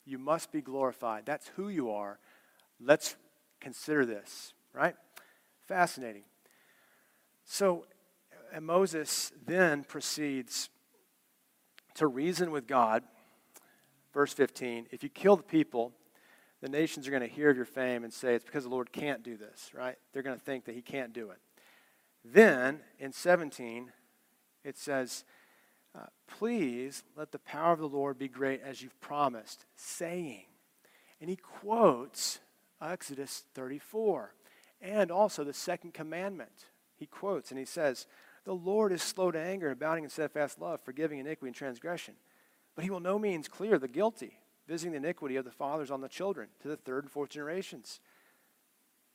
[0.05, 1.25] You must be glorified.
[1.25, 2.19] That's who you are.
[2.81, 3.17] Let's
[3.61, 4.97] consider this, right?
[5.67, 6.25] Fascinating.
[7.45, 7.87] So,
[8.53, 10.69] and Moses then proceeds
[11.95, 13.03] to reason with God.
[14.13, 15.93] Verse 15 If you kill the people,
[16.61, 18.93] the nations are going to hear of your fame and say it's because the Lord
[18.93, 19.97] can't do this, right?
[20.13, 21.39] They're going to think that he can't do it.
[22.25, 23.93] Then in 17,
[24.65, 25.25] it says,
[25.95, 30.45] uh, Please let the power of the Lord be great as you've promised, saying.
[31.21, 32.41] And he quotes
[32.81, 34.33] Exodus 34
[34.85, 36.67] and also the second commandment.
[36.97, 38.07] He quotes and he says,
[38.45, 42.15] the Lord is slow to anger, abounding in steadfast love, forgiving iniquity and transgression.
[42.75, 46.03] But he will no means clear the guilty, visiting the iniquity of the fathers on
[46.03, 48.01] the children to the third and fourth generations.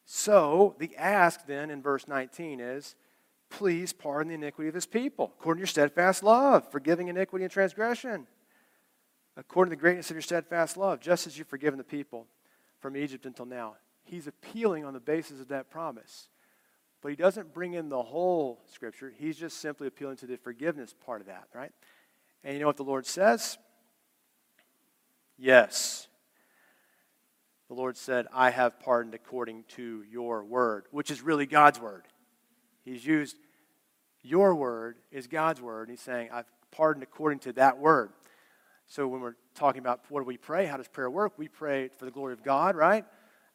[0.06, 2.96] So, the ask then in verse 19 is,
[3.52, 7.52] please pardon the iniquity of his people, according to your steadfast love, forgiving iniquity and
[7.52, 8.26] transgression,
[9.38, 12.26] according to the greatness of your steadfast love, just as you've forgiven the people
[12.80, 13.76] from Egypt until now.
[14.10, 16.30] He's appealing on the basis of that promise.
[17.02, 19.14] But he doesn't bring in the whole scripture.
[19.16, 21.72] He's just simply appealing to the forgiveness part of that, right?
[22.44, 23.58] And you know what the Lord says?
[25.38, 26.08] Yes.
[27.68, 32.04] The Lord said, I have pardoned according to your word, which is really God's word.
[32.84, 33.38] He's used
[34.22, 35.88] your word is God's word.
[35.88, 38.12] And He's saying, I've pardoned according to that word.
[38.88, 41.38] So when we're talking about what do we pray, how does prayer work?
[41.38, 43.06] We pray for the glory of God, right?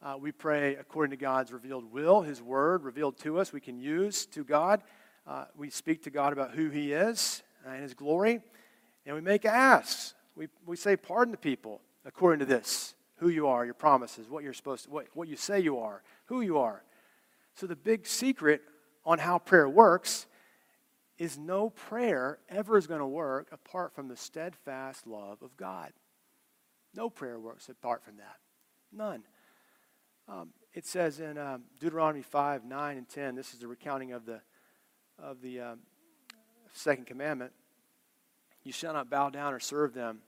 [0.03, 3.79] Uh, we pray according to God's revealed will, His word revealed to us, we can
[3.79, 4.83] use to God.
[5.27, 8.41] Uh, we speak to God about who He is and His glory,
[9.07, 10.15] and we make asks.
[10.37, 14.45] We, we say, Pardon the people according to this, who you are, your promises, what
[14.45, 16.83] you're supposed to, what, what you say you are, who you are.
[17.55, 18.63] So the big secret
[19.05, 20.27] on how prayer works
[21.19, 25.93] is no prayer ever is going to work apart from the steadfast love of God.
[26.95, 28.37] No prayer works apart from that.
[28.93, 29.23] None.
[30.29, 34.25] Um, it says in um, Deuteronomy 5, 9, and 10, this is the recounting of
[34.25, 34.41] the,
[35.19, 35.81] of the um,
[36.73, 37.53] second commandment.
[38.63, 40.21] You shall not bow down or serve them,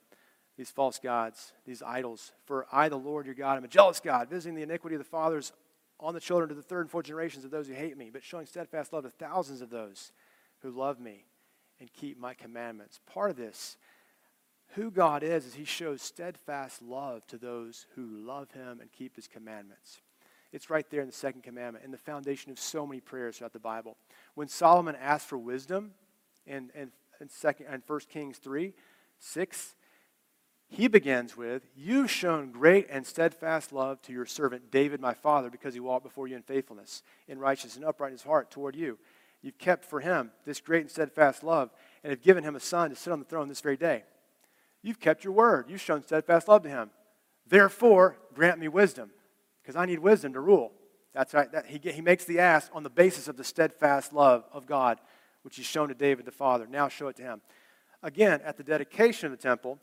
[0.59, 2.33] these false gods, these idols.
[2.45, 5.05] For I, the Lord your God, am a jealous God, visiting the iniquity of the
[5.05, 5.53] fathers
[5.99, 8.23] on the children to the third and fourth generations of those who hate me, but
[8.23, 10.13] showing steadfast love to thousands of those
[10.61, 11.25] who love me
[11.81, 13.01] and keep my commandments.
[13.07, 13.79] Part of this
[14.75, 19.17] who God is is He shows steadfast love to those who love Him and keep
[19.17, 20.01] His commandments.
[20.53, 23.53] It's right there in the second commandment, in the foundation of so many prayers throughout
[23.53, 23.97] the Bible.
[24.35, 25.93] When Solomon asked for wisdom
[26.47, 28.73] in, in, in, second, in 1 Kings 3
[29.19, 29.75] 6,
[30.69, 35.51] he begins with, You've shown great and steadfast love to your servant David, my father,
[35.51, 38.99] because he walked before you in faithfulness, in righteousness, and uprightness of heart toward you.
[39.43, 41.71] You've kept for him this great and steadfast love,
[42.03, 44.05] and have given him a son to sit on the throne this very day.
[44.87, 45.67] You've kept your word.
[45.69, 46.91] You've shown steadfast love to him.
[47.45, 49.11] Therefore, grant me wisdom,
[49.61, 50.71] because I need wisdom to rule.
[51.13, 51.51] That's right.
[51.51, 55.01] That, he, he makes the ask on the basis of the steadfast love of God,
[55.43, 56.69] which he's shown to David the father.
[56.71, 57.41] Now show it to him.
[58.01, 59.81] Again, at the dedication of the temple,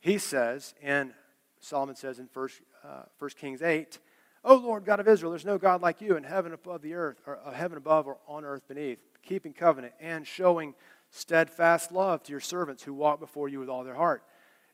[0.00, 1.12] he says, and
[1.60, 2.48] Solomon says in 1,
[2.84, 3.98] uh, 1 Kings 8,
[4.44, 7.20] O Lord God of Israel, there's no God like you in heaven above the earth,
[7.26, 10.74] or uh, heaven above or on earth beneath, keeping covenant and showing
[11.10, 14.22] steadfast love to your servants who walk before you with all their heart.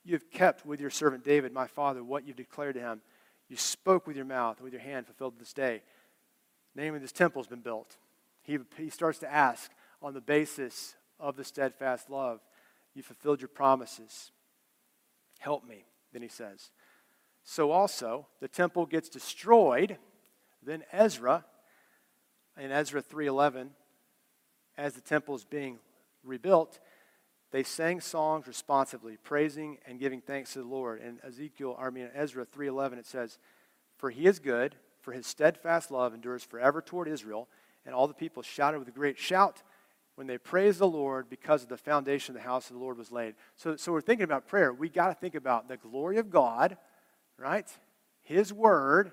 [0.04, 3.00] You've kept with your servant David, my father, what you've declared to him.
[3.48, 5.82] You spoke with your mouth and with your hand fulfilled this day.
[6.74, 7.96] Namely, this temple has been built.
[8.42, 9.70] He, he starts to ask
[10.02, 12.40] on the basis of the steadfast love.
[12.94, 14.32] You fulfilled your promises.
[15.38, 16.70] Help me, then he says.
[17.42, 19.98] So also, the temple gets destroyed.
[20.62, 21.44] Then Ezra,
[22.58, 23.68] in Ezra 3.11,
[24.76, 25.78] as the temple is being
[26.24, 26.80] rebuilt,
[27.54, 31.00] they sang songs responsively, praising and giving thanks to the Lord.
[31.00, 33.38] In Ezekiel, I mean Ezra 3.11, it says,
[33.96, 37.46] For he is good, for his steadfast love endures forever toward Israel.
[37.86, 39.62] And all the people shouted with a great shout
[40.16, 42.98] when they praised the Lord because of the foundation of the house of the Lord
[42.98, 43.36] was laid.
[43.54, 44.72] So, so we're thinking about prayer.
[44.72, 46.76] We got to think about the glory of God,
[47.38, 47.70] right?
[48.22, 49.12] His word,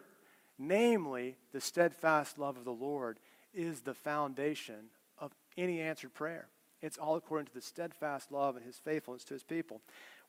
[0.58, 3.19] namely the steadfast love of the Lord,
[3.54, 6.47] is the foundation of any answered prayer.
[6.82, 9.82] It's all according to the steadfast love and his faithfulness to his people.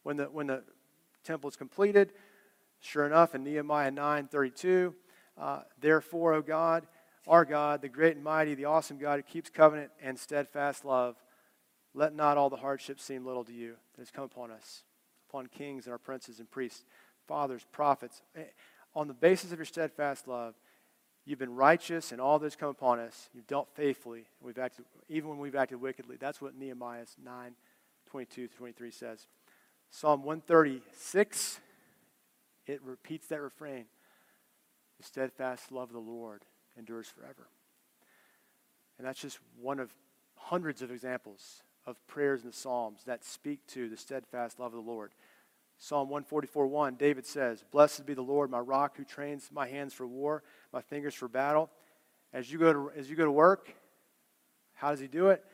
[0.02, 0.62] When the, when the
[1.24, 2.12] temple is completed,
[2.80, 4.94] sure enough, in Nehemiah 9 32,
[5.38, 6.86] uh, therefore, O God,
[7.26, 11.16] our God, the great and mighty, the awesome God who keeps covenant and steadfast love,
[11.94, 14.82] let not all the hardships seem little to you that has come upon us,
[15.28, 16.84] upon kings and our princes and priests,
[17.26, 18.22] fathers, prophets.
[18.34, 18.44] Eh,
[18.94, 20.54] on the basis of your steadfast love,
[21.24, 23.28] you've been righteous and all that's come upon us.
[23.34, 26.16] You've dealt faithfully, we've acted, even when we've acted wickedly.
[26.18, 27.54] That's what Nehemiah 9
[28.10, 29.26] 22 23 says.
[29.90, 31.60] Psalm 136,
[32.66, 33.84] it repeats that refrain.
[34.98, 36.44] The steadfast love of the Lord
[36.78, 37.48] endures forever.
[38.98, 39.90] And that's just one of
[40.36, 44.84] hundreds of examples of prayers in the Psalms that speak to the steadfast love of
[44.84, 45.12] the Lord.
[45.82, 49.92] Psalm 144 1, David says, Blessed be the Lord, my rock, who trains my hands
[49.92, 51.70] for war, my fingers for battle.
[52.32, 53.74] As you go to, as you go to work,
[54.74, 55.44] how does he do it?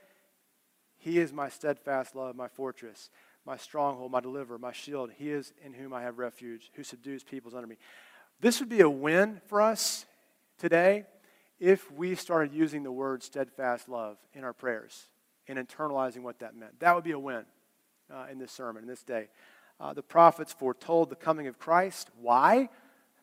[0.98, 3.08] He is my steadfast love, my fortress,
[3.46, 5.12] my stronghold, my deliverer, my shield.
[5.16, 7.78] He is in whom I have refuge, who subdues peoples under me.
[8.38, 10.04] This would be a win for us
[10.58, 11.06] today
[11.58, 15.08] if we started using the word steadfast love in our prayers
[15.48, 16.78] and internalizing what that meant.
[16.80, 17.46] That would be a win
[18.12, 19.28] uh, in this sermon, in this day.
[19.80, 22.10] Uh, the prophets foretold the coming of Christ.
[22.20, 22.68] Why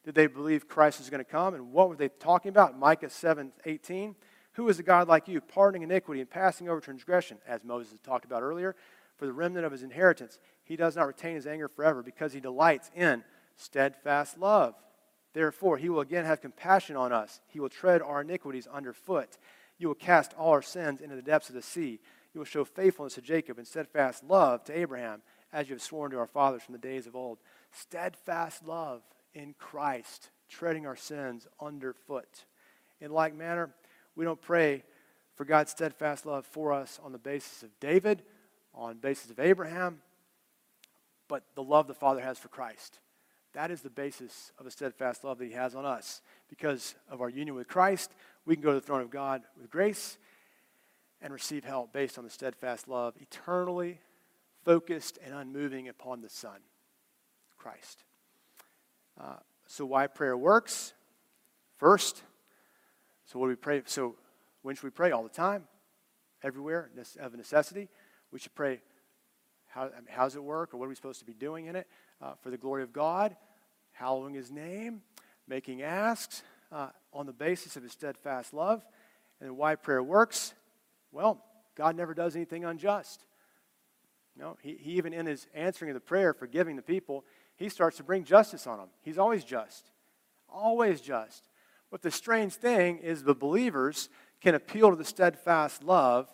[0.03, 1.53] did they believe Christ was going to come?
[1.53, 2.77] And what were they talking about?
[2.77, 4.15] Micah 7 18.
[4.53, 8.23] Who is a God like you, pardoning iniquity and passing over transgression, as Moses talked
[8.23, 8.73] about earlier,
[9.17, 10.39] for the remnant of his inheritance?
[10.63, 13.23] He does not retain his anger forever because he delights in
[13.57, 14.75] steadfast love.
[15.33, 17.41] Therefore, he will again have compassion on us.
[17.47, 19.37] He will tread our iniquities underfoot.
[19.77, 21.99] You will cast all our sins into the depths of the sea.
[22.33, 25.21] You will show faithfulness to Jacob and steadfast love to Abraham,
[25.55, 27.39] as you have sworn to our fathers from the days of old.
[27.71, 29.01] Steadfast love
[29.33, 32.43] in Christ, treading our sins underfoot.
[32.99, 33.69] In like manner,
[34.17, 34.83] we don't pray
[35.35, 38.21] for God's steadfast love for us on the basis of David,
[38.73, 40.01] on basis of Abraham,
[41.29, 42.99] but the love the Father has for Christ.
[43.53, 46.21] That is the basis of the steadfast love that He has on us.
[46.49, 48.11] Because of our union with Christ,
[48.45, 50.17] we can go to the throne of God with grace
[51.21, 53.99] and receive help based on the steadfast love, eternally
[54.65, 56.59] focused and unmoving upon the Son,
[57.57, 58.03] Christ.
[59.19, 60.93] Uh, so, why prayer works?
[61.77, 62.23] First,
[63.25, 63.81] so what do we pray?
[63.85, 64.15] So,
[64.63, 65.11] when should we pray?
[65.11, 65.63] All the time,
[66.43, 67.87] everywhere, of necessity.
[68.31, 68.81] We should pray.
[69.67, 71.87] How, how does it work, or what are we supposed to be doing in it?
[72.21, 73.35] uh, for the glory of God,
[73.91, 75.01] hallowing his name,
[75.47, 78.85] making asks uh, on the basis of his steadfast love.
[79.41, 80.53] And why prayer works?
[81.11, 81.43] Well,
[81.75, 83.25] God never does anything unjust.
[84.37, 87.23] No, he, he even in his answering of the prayer, forgiving the people,
[87.55, 88.89] he starts to bring justice on them.
[89.01, 89.91] He's always just.
[90.49, 91.49] Always just.
[91.89, 94.09] But the strange thing is the believers
[94.41, 96.29] can appeal to the steadfast love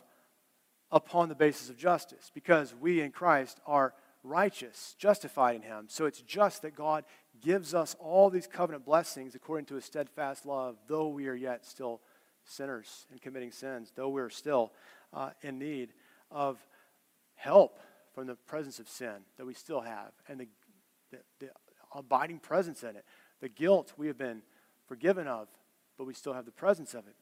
[0.92, 3.94] upon the basis of justice because we in Christ are
[4.24, 5.86] righteous, justified in him.
[5.88, 7.06] So it's just that God
[7.42, 11.66] gives us all these covenant blessings according to his steadfast love, though we are yet
[11.66, 12.02] still
[12.44, 14.72] sinners and committing sins, though we're still
[15.14, 15.94] uh, in need
[16.32, 16.58] of
[17.36, 17.80] help
[18.14, 20.48] from the presence of sin that we still have and the
[21.12, 21.50] the, the
[21.94, 23.06] abiding presence in it.
[23.42, 24.42] The guilt we have been
[24.88, 25.48] forgiven of,
[25.98, 27.16] but we still have the presence of it.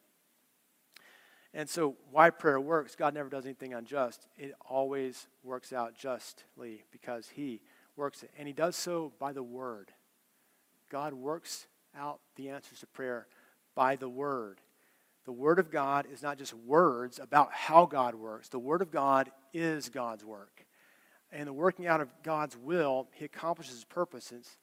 [1.54, 4.28] And so, why prayer works, God never does anything unjust.
[4.38, 7.62] It always works out justly because He
[7.96, 8.30] works it.
[8.38, 9.92] And He does so by the Word.
[10.92, 11.66] God works
[11.98, 13.28] out the answers to prayer
[13.74, 14.60] by the Word.
[15.26, 18.92] The Word of God is not just words about how God works, the Word of
[18.92, 20.66] God is God's work.
[21.32, 24.58] And the working out of God's will, He accomplishes His purposes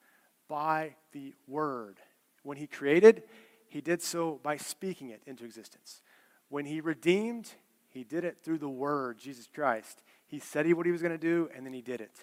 [0.48, 1.98] by the Word.
[2.42, 3.22] When He created,
[3.68, 6.02] He did so by speaking it into existence.
[6.48, 7.50] When he redeemed,
[7.88, 10.02] he did it through the word, Jesus Christ.
[10.26, 12.14] He said what he was going to do, and then he did it.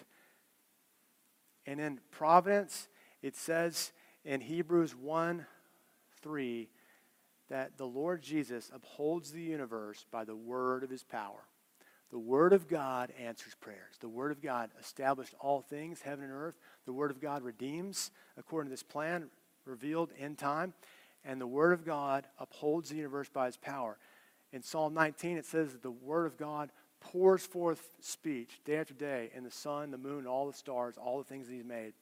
[1.66, 2.88] And in providence,
[3.22, 3.92] it says
[4.24, 5.46] in Hebrews 1
[6.22, 6.68] 3
[7.50, 11.40] that the Lord Jesus upholds the universe by the word of his power.
[12.14, 13.96] The Word of God answers prayers.
[13.98, 16.54] The Word of God established all things, heaven and earth.
[16.86, 19.30] The Word of God redeems according to this plan
[19.66, 20.74] revealed in time.
[21.24, 23.98] And the Word of God upholds the universe by His power.
[24.52, 28.94] In Psalm 19, it says that the Word of God pours forth speech day after
[28.94, 31.94] day in the sun, the moon, all the stars, all the things that He's made.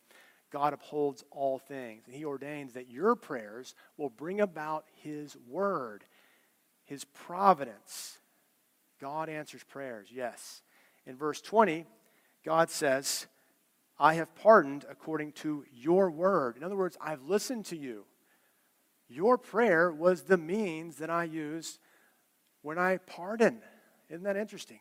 [0.53, 2.03] God upholds all things.
[2.05, 6.05] And He ordains that your prayers will bring about His Word,
[6.85, 8.19] His providence.
[9.03, 10.63] God answers prayers, yes.
[11.07, 11.87] In verse 20,
[12.45, 13.27] God says,
[13.99, 16.57] I have pardoned according to your word.
[16.57, 18.05] In other words, I've listened to you.
[19.09, 21.81] Your prayer was the means that I used
[22.63, 23.61] when I pardon.
[24.09, 24.79] Isn't that interesting?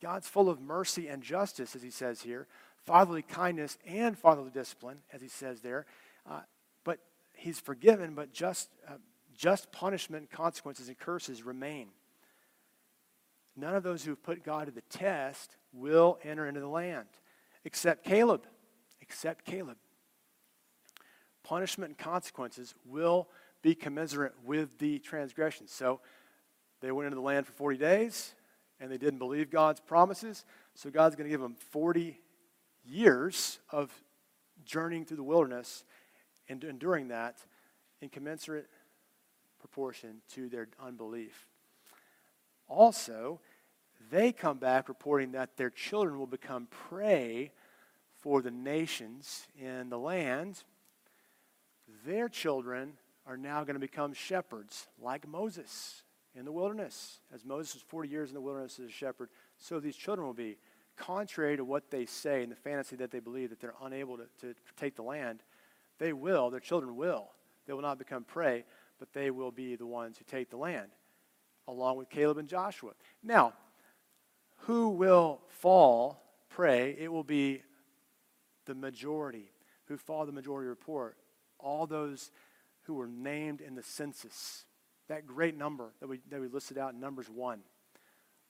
[0.00, 2.46] God's full of mercy and justice, as he says here,
[2.84, 5.86] fatherly kindness and fatherly discipline, as he says there.
[6.24, 6.42] Uh,
[6.84, 7.00] but
[7.34, 8.92] he's forgiven, but just, uh,
[9.36, 11.88] just punishment, consequences, and curses remain.
[13.56, 17.08] None of those who have put God to the test will enter into the land,
[17.64, 18.46] except Caleb.
[19.00, 19.76] Except Caleb.
[21.42, 23.28] Punishment and consequences will
[23.62, 25.68] be commensurate with the transgression.
[25.68, 26.00] So,
[26.80, 28.34] they went into the land for 40 days
[28.80, 30.44] and they didn't believe God's promises.
[30.74, 32.20] So God's going to give them 40
[32.84, 33.90] years of
[34.64, 35.84] journeying through the wilderness
[36.48, 37.38] and enduring that
[38.00, 38.68] in commensurate
[39.58, 41.46] proportion to their unbelief.
[42.68, 43.40] Also,
[44.10, 47.52] they come back reporting that their children will become prey
[48.20, 50.62] for the nations in the land.
[52.04, 52.94] Their children
[53.26, 56.02] are now going to become shepherds like Moses
[56.34, 57.20] in the wilderness.
[57.34, 60.34] As Moses was 40 years in the wilderness as a shepherd, so these children will
[60.34, 60.58] be.
[60.96, 64.24] Contrary to what they say and the fantasy that they believe that they're unable to,
[64.40, 65.42] to take the land,
[65.98, 67.32] they will, their children will.
[67.66, 68.64] They will not become prey,
[68.98, 70.88] but they will be the ones who take the land,
[71.68, 72.92] along with Caleb and Joshua.
[73.22, 73.52] Now,
[74.60, 76.96] who will fall prey?
[76.98, 77.62] It will be
[78.66, 79.50] the majority
[79.86, 81.16] who follow the majority report.
[81.58, 82.30] All those
[82.82, 84.64] who were named in the census
[85.08, 87.60] that great number that we, that we listed out in Numbers 1.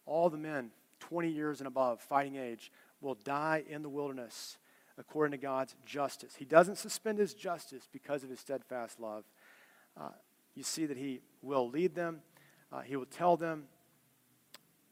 [0.07, 4.59] All the men, 20 years and above, fighting age, will die in the wilderness
[4.99, 6.35] according to God's justice.
[6.37, 9.25] He doesn't suspend his justice because of his steadfast love.
[9.99, 10.11] Uh,
[10.55, 12.21] you see that he will lead them,
[12.73, 13.65] uh, he will tell them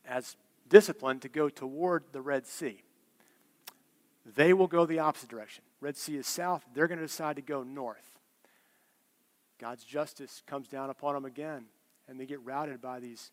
[0.07, 0.37] as
[0.69, 2.83] discipline to go toward the Red Sea.
[4.37, 5.65] They will go the opposite direction.
[5.81, 8.19] Red Sea is south, they're going to decide to go north.
[9.59, 11.67] God's justice comes down upon them again,
[12.09, 13.31] and they get routed by these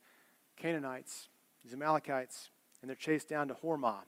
[0.57, 1.29] Canaanites,
[1.63, 2.49] these Amalekites,
[2.81, 4.01] and they're chased down to Hormah.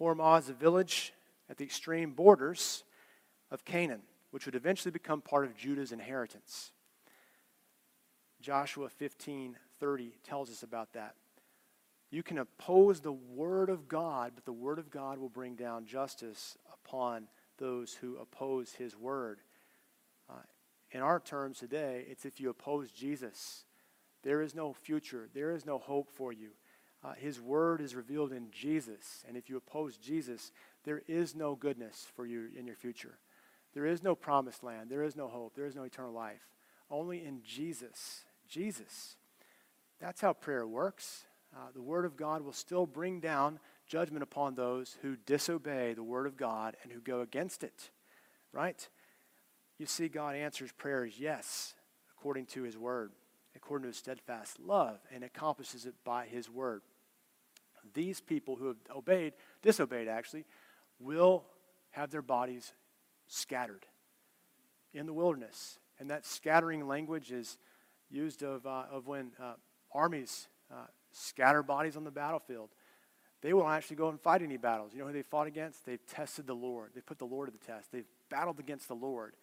[0.00, 1.12] Hormah is a village
[1.48, 2.84] at the extreme borders
[3.50, 6.72] of Canaan, which would eventually become part of Judah's inheritance.
[8.46, 11.16] Joshua 15:30 tells us about that.
[12.10, 15.86] You can oppose the word of God, but the word of God will bring down
[15.86, 17.28] justice upon
[17.58, 19.40] those who oppose his word
[20.96, 23.64] in our terms today, it's if you oppose Jesus,
[24.22, 26.50] there is no future, there is no hope for you.
[27.04, 30.52] Uh, his word is revealed in Jesus, and if you oppose Jesus,
[30.84, 33.18] there is no goodness for you in your future.
[33.74, 36.48] There is no promised land, there is no hope, there is no eternal life.
[36.90, 38.24] Only in Jesus.
[38.48, 39.16] Jesus.
[40.00, 41.24] That's how prayer works.
[41.54, 46.02] Uh, the Word of God will still bring down judgment upon those who disobey the
[46.02, 47.90] Word of God and who go against it.
[48.52, 48.88] Right?
[49.78, 51.74] you see God answers prayers, yes,
[52.16, 53.12] according to his word,
[53.54, 56.82] according to his steadfast love, and accomplishes it by his word.
[57.94, 60.44] These people who have obeyed, disobeyed actually,
[60.98, 61.44] will
[61.90, 62.72] have their bodies
[63.28, 63.86] scattered
[64.92, 65.78] in the wilderness.
[65.98, 67.58] And that scattering language is
[68.10, 69.54] used of, uh, of when uh,
[69.92, 72.70] armies uh, scatter bodies on the battlefield.
[73.42, 74.92] they won't actually go and fight any battles.
[74.92, 75.86] You know who they fought against?
[75.86, 76.90] They've tested the Lord.
[76.94, 77.92] They put the Lord to the test.
[77.92, 79.34] They've battled against the Lord,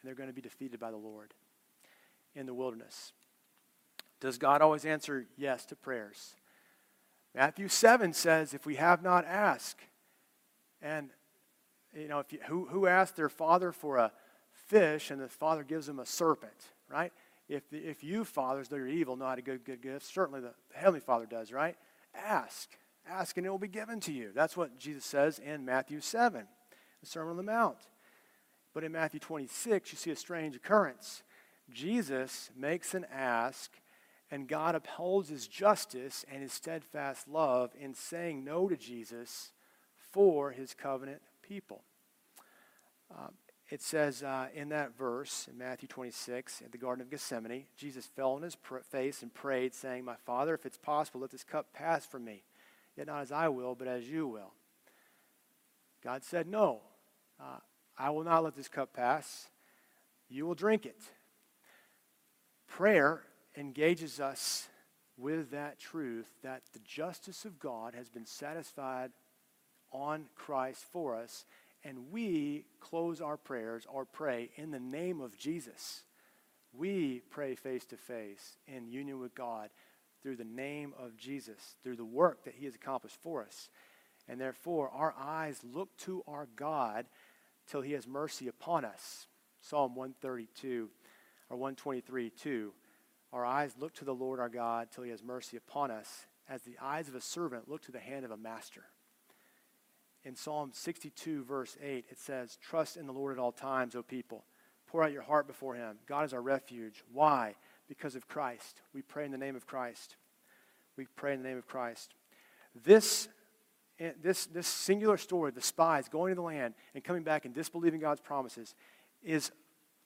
[0.00, 1.34] and they're going to be defeated by the Lord
[2.34, 3.12] in the wilderness.
[4.20, 6.34] Does God always answer yes to prayers?
[7.34, 9.82] Matthew 7 says, if we have not asked,
[10.80, 11.10] and
[11.94, 14.12] you know, if you, who, who asked their father for a
[14.52, 17.12] fish and the father gives them a serpent, right?
[17.48, 20.40] If, the, if you fathers, though you're evil, know how to give good gifts, certainly
[20.40, 21.76] the, Heavenly Father does, right?
[22.14, 22.70] Ask.
[23.08, 24.32] Ask and it will be given to you.
[24.34, 26.46] That's what Jesus says in Matthew 7,
[27.00, 27.78] the Sermon on the Mount.
[28.74, 31.22] But in Matthew 26, you see a strange occurrence.
[31.70, 33.72] Jesus makes an ask,
[34.30, 39.52] and God upholds his justice and his steadfast love in saying no to Jesus
[40.12, 41.82] for his covenant people.
[43.10, 43.34] Um,
[43.68, 48.06] it says uh, in that verse in Matthew 26, at the Garden of Gethsemane, Jesus
[48.06, 51.42] fell on his pr- face and prayed, saying, My Father, if it's possible, let this
[51.42, 52.44] cup pass from me.
[52.96, 54.52] Yet not as I will, but as you will.
[56.02, 56.80] God said, No,
[57.40, 57.58] uh,
[57.98, 59.48] I will not let this cup pass.
[60.28, 61.00] You will drink it.
[62.68, 63.22] Prayer
[63.56, 64.68] engages us
[65.16, 69.10] with that truth that the justice of God has been satisfied
[69.92, 71.46] on Christ for us,
[71.86, 76.02] and we close our prayers or pray in the name of Jesus.
[76.72, 79.70] We pray face to face in union with God
[80.20, 83.68] through the name of Jesus, through the work that He has accomplished for us.
[84.28, 87.06] And therefore, our eyes look to our God
[87.70, 89.28] till He has mercy upon us.
[89.60, 90.90] Psalm 132
[91.48, 92.72] or 123 2.
[93.32, 96.62] Our eyes look to the Lord our God till He has mercy upon us, as
[96.62, 98.86] the eyes of a servant look to the hand of a master
[100.26, 104.02] in Psalm 62, verse 8, it says, Trust in the Lord at all times, O
[104.02, 104.44] people.
[104.88, 105.98] Pour out your heart before him.
[106.08, 107.04] God is our refuge.
[107.12, 107.54] Why?
[107.88, 108.82] Because of Christ.
[108.92, 110.16] We pray in the name of Christ.
[110.96, 112.14] We pray in the name of Christ.
[112.84, 113.28] This,
[114.00, 117.54] eh, this, this singular story, the spies going to the land and coming back and
[117.54, 118.74] disbelieving God's promises,
[119.22, 119.52] is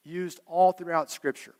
[0.05, 1.55] used all throughout Scripture.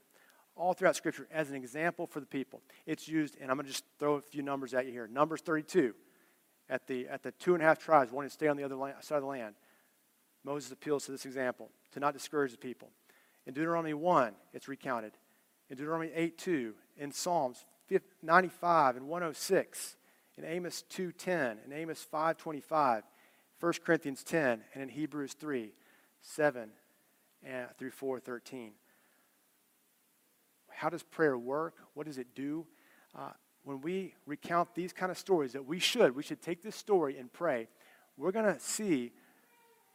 [0.55, 2.61] All throughout Scripture as an example for the people.
[2.85, 5.09] It's used, and I'm going to just throw a few numbers at you here.
[5.09, 5.95] Numbers 32
[6.71, 8.77] at the, at the two and a half tribes wanting to stay on the other
[9.01, 9.57] side of the land.
[10.45, 12.89] Moses appeals to this example to not discourage the people.
[13.47, 15.13] In Deuteronomy 1, it's recounted.
[15.69, 17.67] In Deuteronomy 8 2, in Psalms
[18.23, 19.97] 95 and 106,
[20.39, 23.03] in Amos 2.10, in Amos 5.25,
[23.59, 25.73] 1 Corinthians 10, and in Hebrews 3,
[26.23, 26.71] 7
[27.77, 28.71] through 4.13.
[30.69, 31.75] How does prayer work?
[31.95, 32.67] What does it do?
[33.15, 33.31] Uh,
[33.65, 37.19] when we recount these kind of stories that we should, we should take this story
[37.19, 37.69] and pray,
[38.17, 39.13] we're going to see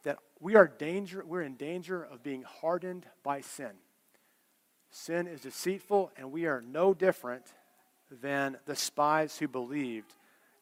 [0.04, 3.72] that we are danger, we're in danger of being hardened by sin.
[4.90, 7.44] Sin is deceitful, and we are no different
[8.10, 10.14] than the spies who believed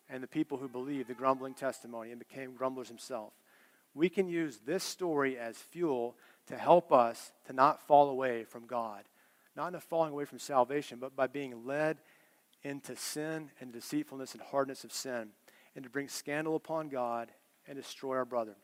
[0.09, 3.33] and the people who believed the grumbling testimony and became grumblers himself.
[3.95, 6.17] We can use this story as fuel
[6.49, 9.05] to help us to not fall away from God.
[9.57, 11.99] Not in a falling away from salvation, but by being led
[12.65, 15.29] into sin and deceitfulness and hardness of sin,
[15.77, 17.31] and to bring scandal upon God
[17.69, 18.57] and destroy our brother.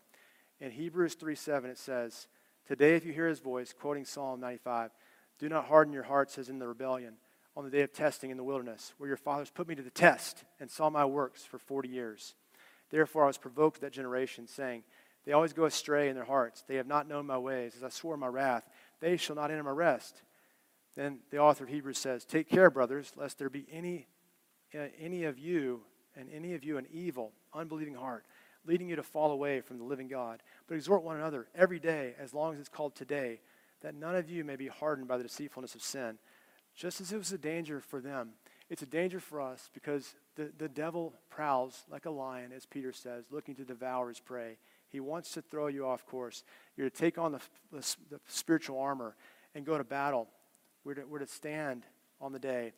[0.61, 2.27] In Hebrews 3 7, it says,
[2.67, 4.91] Today, if you hear his voice, quoting Psalm 95,
[5.39, 7.15] do not harden your hearts as in the rebellion
[7.57, 9.91] on the day of testing in the wilderness, where your fathers put me to the
[9.91, 12.35] test and saw my works for 40 years.
[12.91, 14.85] Therefore, I was provoked at that generation, saying,
[15.25, 16.63] They always go astray in their hearts.
[16.67, 17.75] They have not known my ways.
[17.77, 18.69] As I swore in my wrath,
[19.01, 20.23] they shall not enter my rest.
[20.97, 24.07] Then the author of Hebrews says, Take care, brothers, lest there be any,
[24.75, 25.83] uh, any of you
[26.17, 28.25] and any of you an evil, unbelieving heart,
[28.67, 30.43] leading you to fall away from the living God.
[30.67, 33.41] But exhort one another every day, as long as it's called today,
[33.83, 36.19] that none of you may be hardened by the deceitfulness of sin.
[36.75, 38.31] Just as it was a danger for them,
[38.69, 42.93] it's a danger for us because the, the devil prowls like a lion, as Peter
[42.93, 44.59] says, looking to devour his prey.
[44.89, 46.45] He wants to throw you off course.
[46.77, 47.41] You're to take on the,
[47.73, 49.17] the, the spiritual armor
[49.55, 50.29] and go to battle
[50.85, 51.85] we're to, we're to stand
[52.21, 52.73] on the day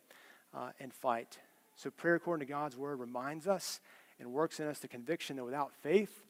[0.53, 1.37] uh, and fight.
[1.75, 3.79] So, prayer according to God's word reminds us
[4.19, 6.23] and works in us the conviction that without faith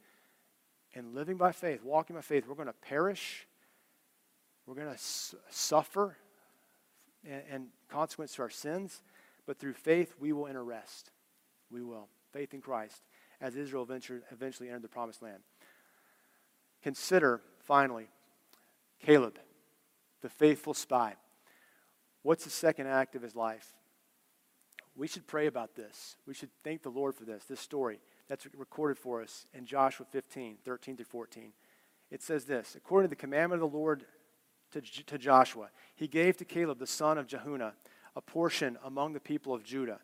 [0.96, 3.48] and living by faith, walking by faith, we're going to perish.
[4.66, 6.16] We're going to su- suffer
[7.28, 9.02] and, and consequence to our sins.
[9.46, 11.12] But through faith, we will enter rest.
[11.70, 12.08] We will.
[12.32, 13.02] Faith in Christ,
[13.42, 15.44] as Israel eventually, eventually entered the promised land.
[16.82, 18.08] Consider, finally,
[19.06, 19.40] Caleb,
[20.22, 21.16] the faithful spy.
[22.24, 23.76] What's the second act of his life?
[24.96, 26.16] We should pray about this.
[26.26, 30.06] We should thank the Lord for this, this story that's recorded for us in Joshua
[30.10, 31.52] 15, 13 through 14.
[32.12, 34.06] It says this According to the commandment of the Lord
[34.72, 37.74] to, to Joshua, he gave to Caleb the son of Jephunneh
[38.16, 40.00] a portion among the people of Judah,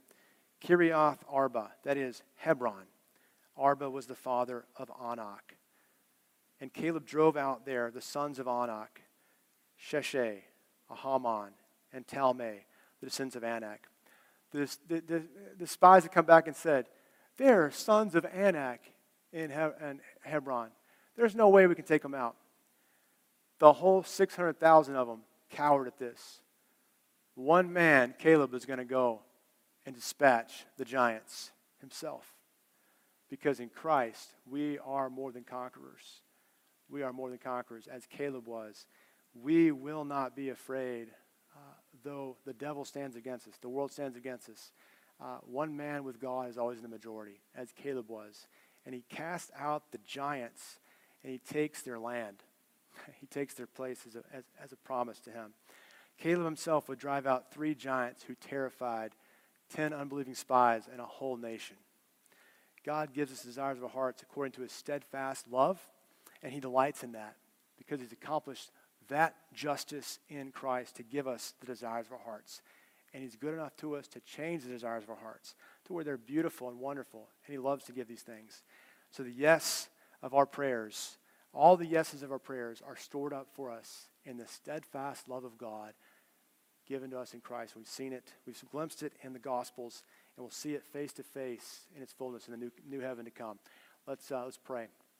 [0.62, 2.86] Kiriath Arba, that is, Hebron,
[3.56, 5.58] Arba was the father of Anak.
[6.60, 9.02] And Caleb drove out there the sons of Anak,
[9.80, 10.40] Sheshai,
[10.92, 11.52] Ahiman,
[11.94, 12.60] and Talmai,
[13.00, 13.88] the descendants of Anak.
[14.52, 15.24] The, the, the,
[15.58, 16.88] the spies had come back and said,
[17.38, 18.80] There are sons of Anak
[19.32, 20.70] in he- Hebron.
[21.16, 22.36] There's no way we can take them out.
[23.60, 26.40] The whole 600,000 of them cowered at this.
[27.36, 29.22] One man, Caleb, is going to go
[29.86, 32.34] and dispatch the giants himself.
[33.30, 36.22] Because in Christ, we are more than conquerors.
[36.90, 38.88] We are more than conquerors, as Caleb was.
[39.34, 41.10] We will not be afraid,
[42.04, 44.72] though the devil stands against us, the world stands against us.
[45.22, 48.48] Uh, one man with God is always in the majority, as Caleb was.
[48.86, 50.80] And he casts out the giants
[51.24, 52.38] and he takes their land.
[53.20, 55.54] he takes their place as a, as, as a promise to him.
[56.18, 59.12] Caleb himself would drive out three giants who terrified
[59.74, 61.76] 10 unbelieving spies and a whole nation.
[62.86, 65.80] God gives us desires of our hearts according to his steadfast love,
[66.42, 67.36] and he delights in that
[67.78, 68.72] because he's accomplished
[69.10, 72.62] that justice in Christ to give us the desires of our hearts.
[73.14, 75.56] And he's good enough to us to change the desires of our hearts
[75.86, 77.28] to where they're beautiful and wonderful.
[77.46, 78.64] And he loves to give these things.
[79.12, 79.90] So the yes
[80.22, 81.18] of our prayers,
[81.54, 85.44] all the yeses of our prayers are stored up for us in the steadfast love
[85.44, 85.94] of God
[86.88, 87.76] given to us in Christ.
[87.76, 90.04] We've seen it, we've glimpsed it in the Gospels,
[90.36, 93.26] and we'll see it face to face in its fullness in the new, new heaven
[93.26, 93.60] to come.
[94.08, 94.88] Let's, uh, let's pray.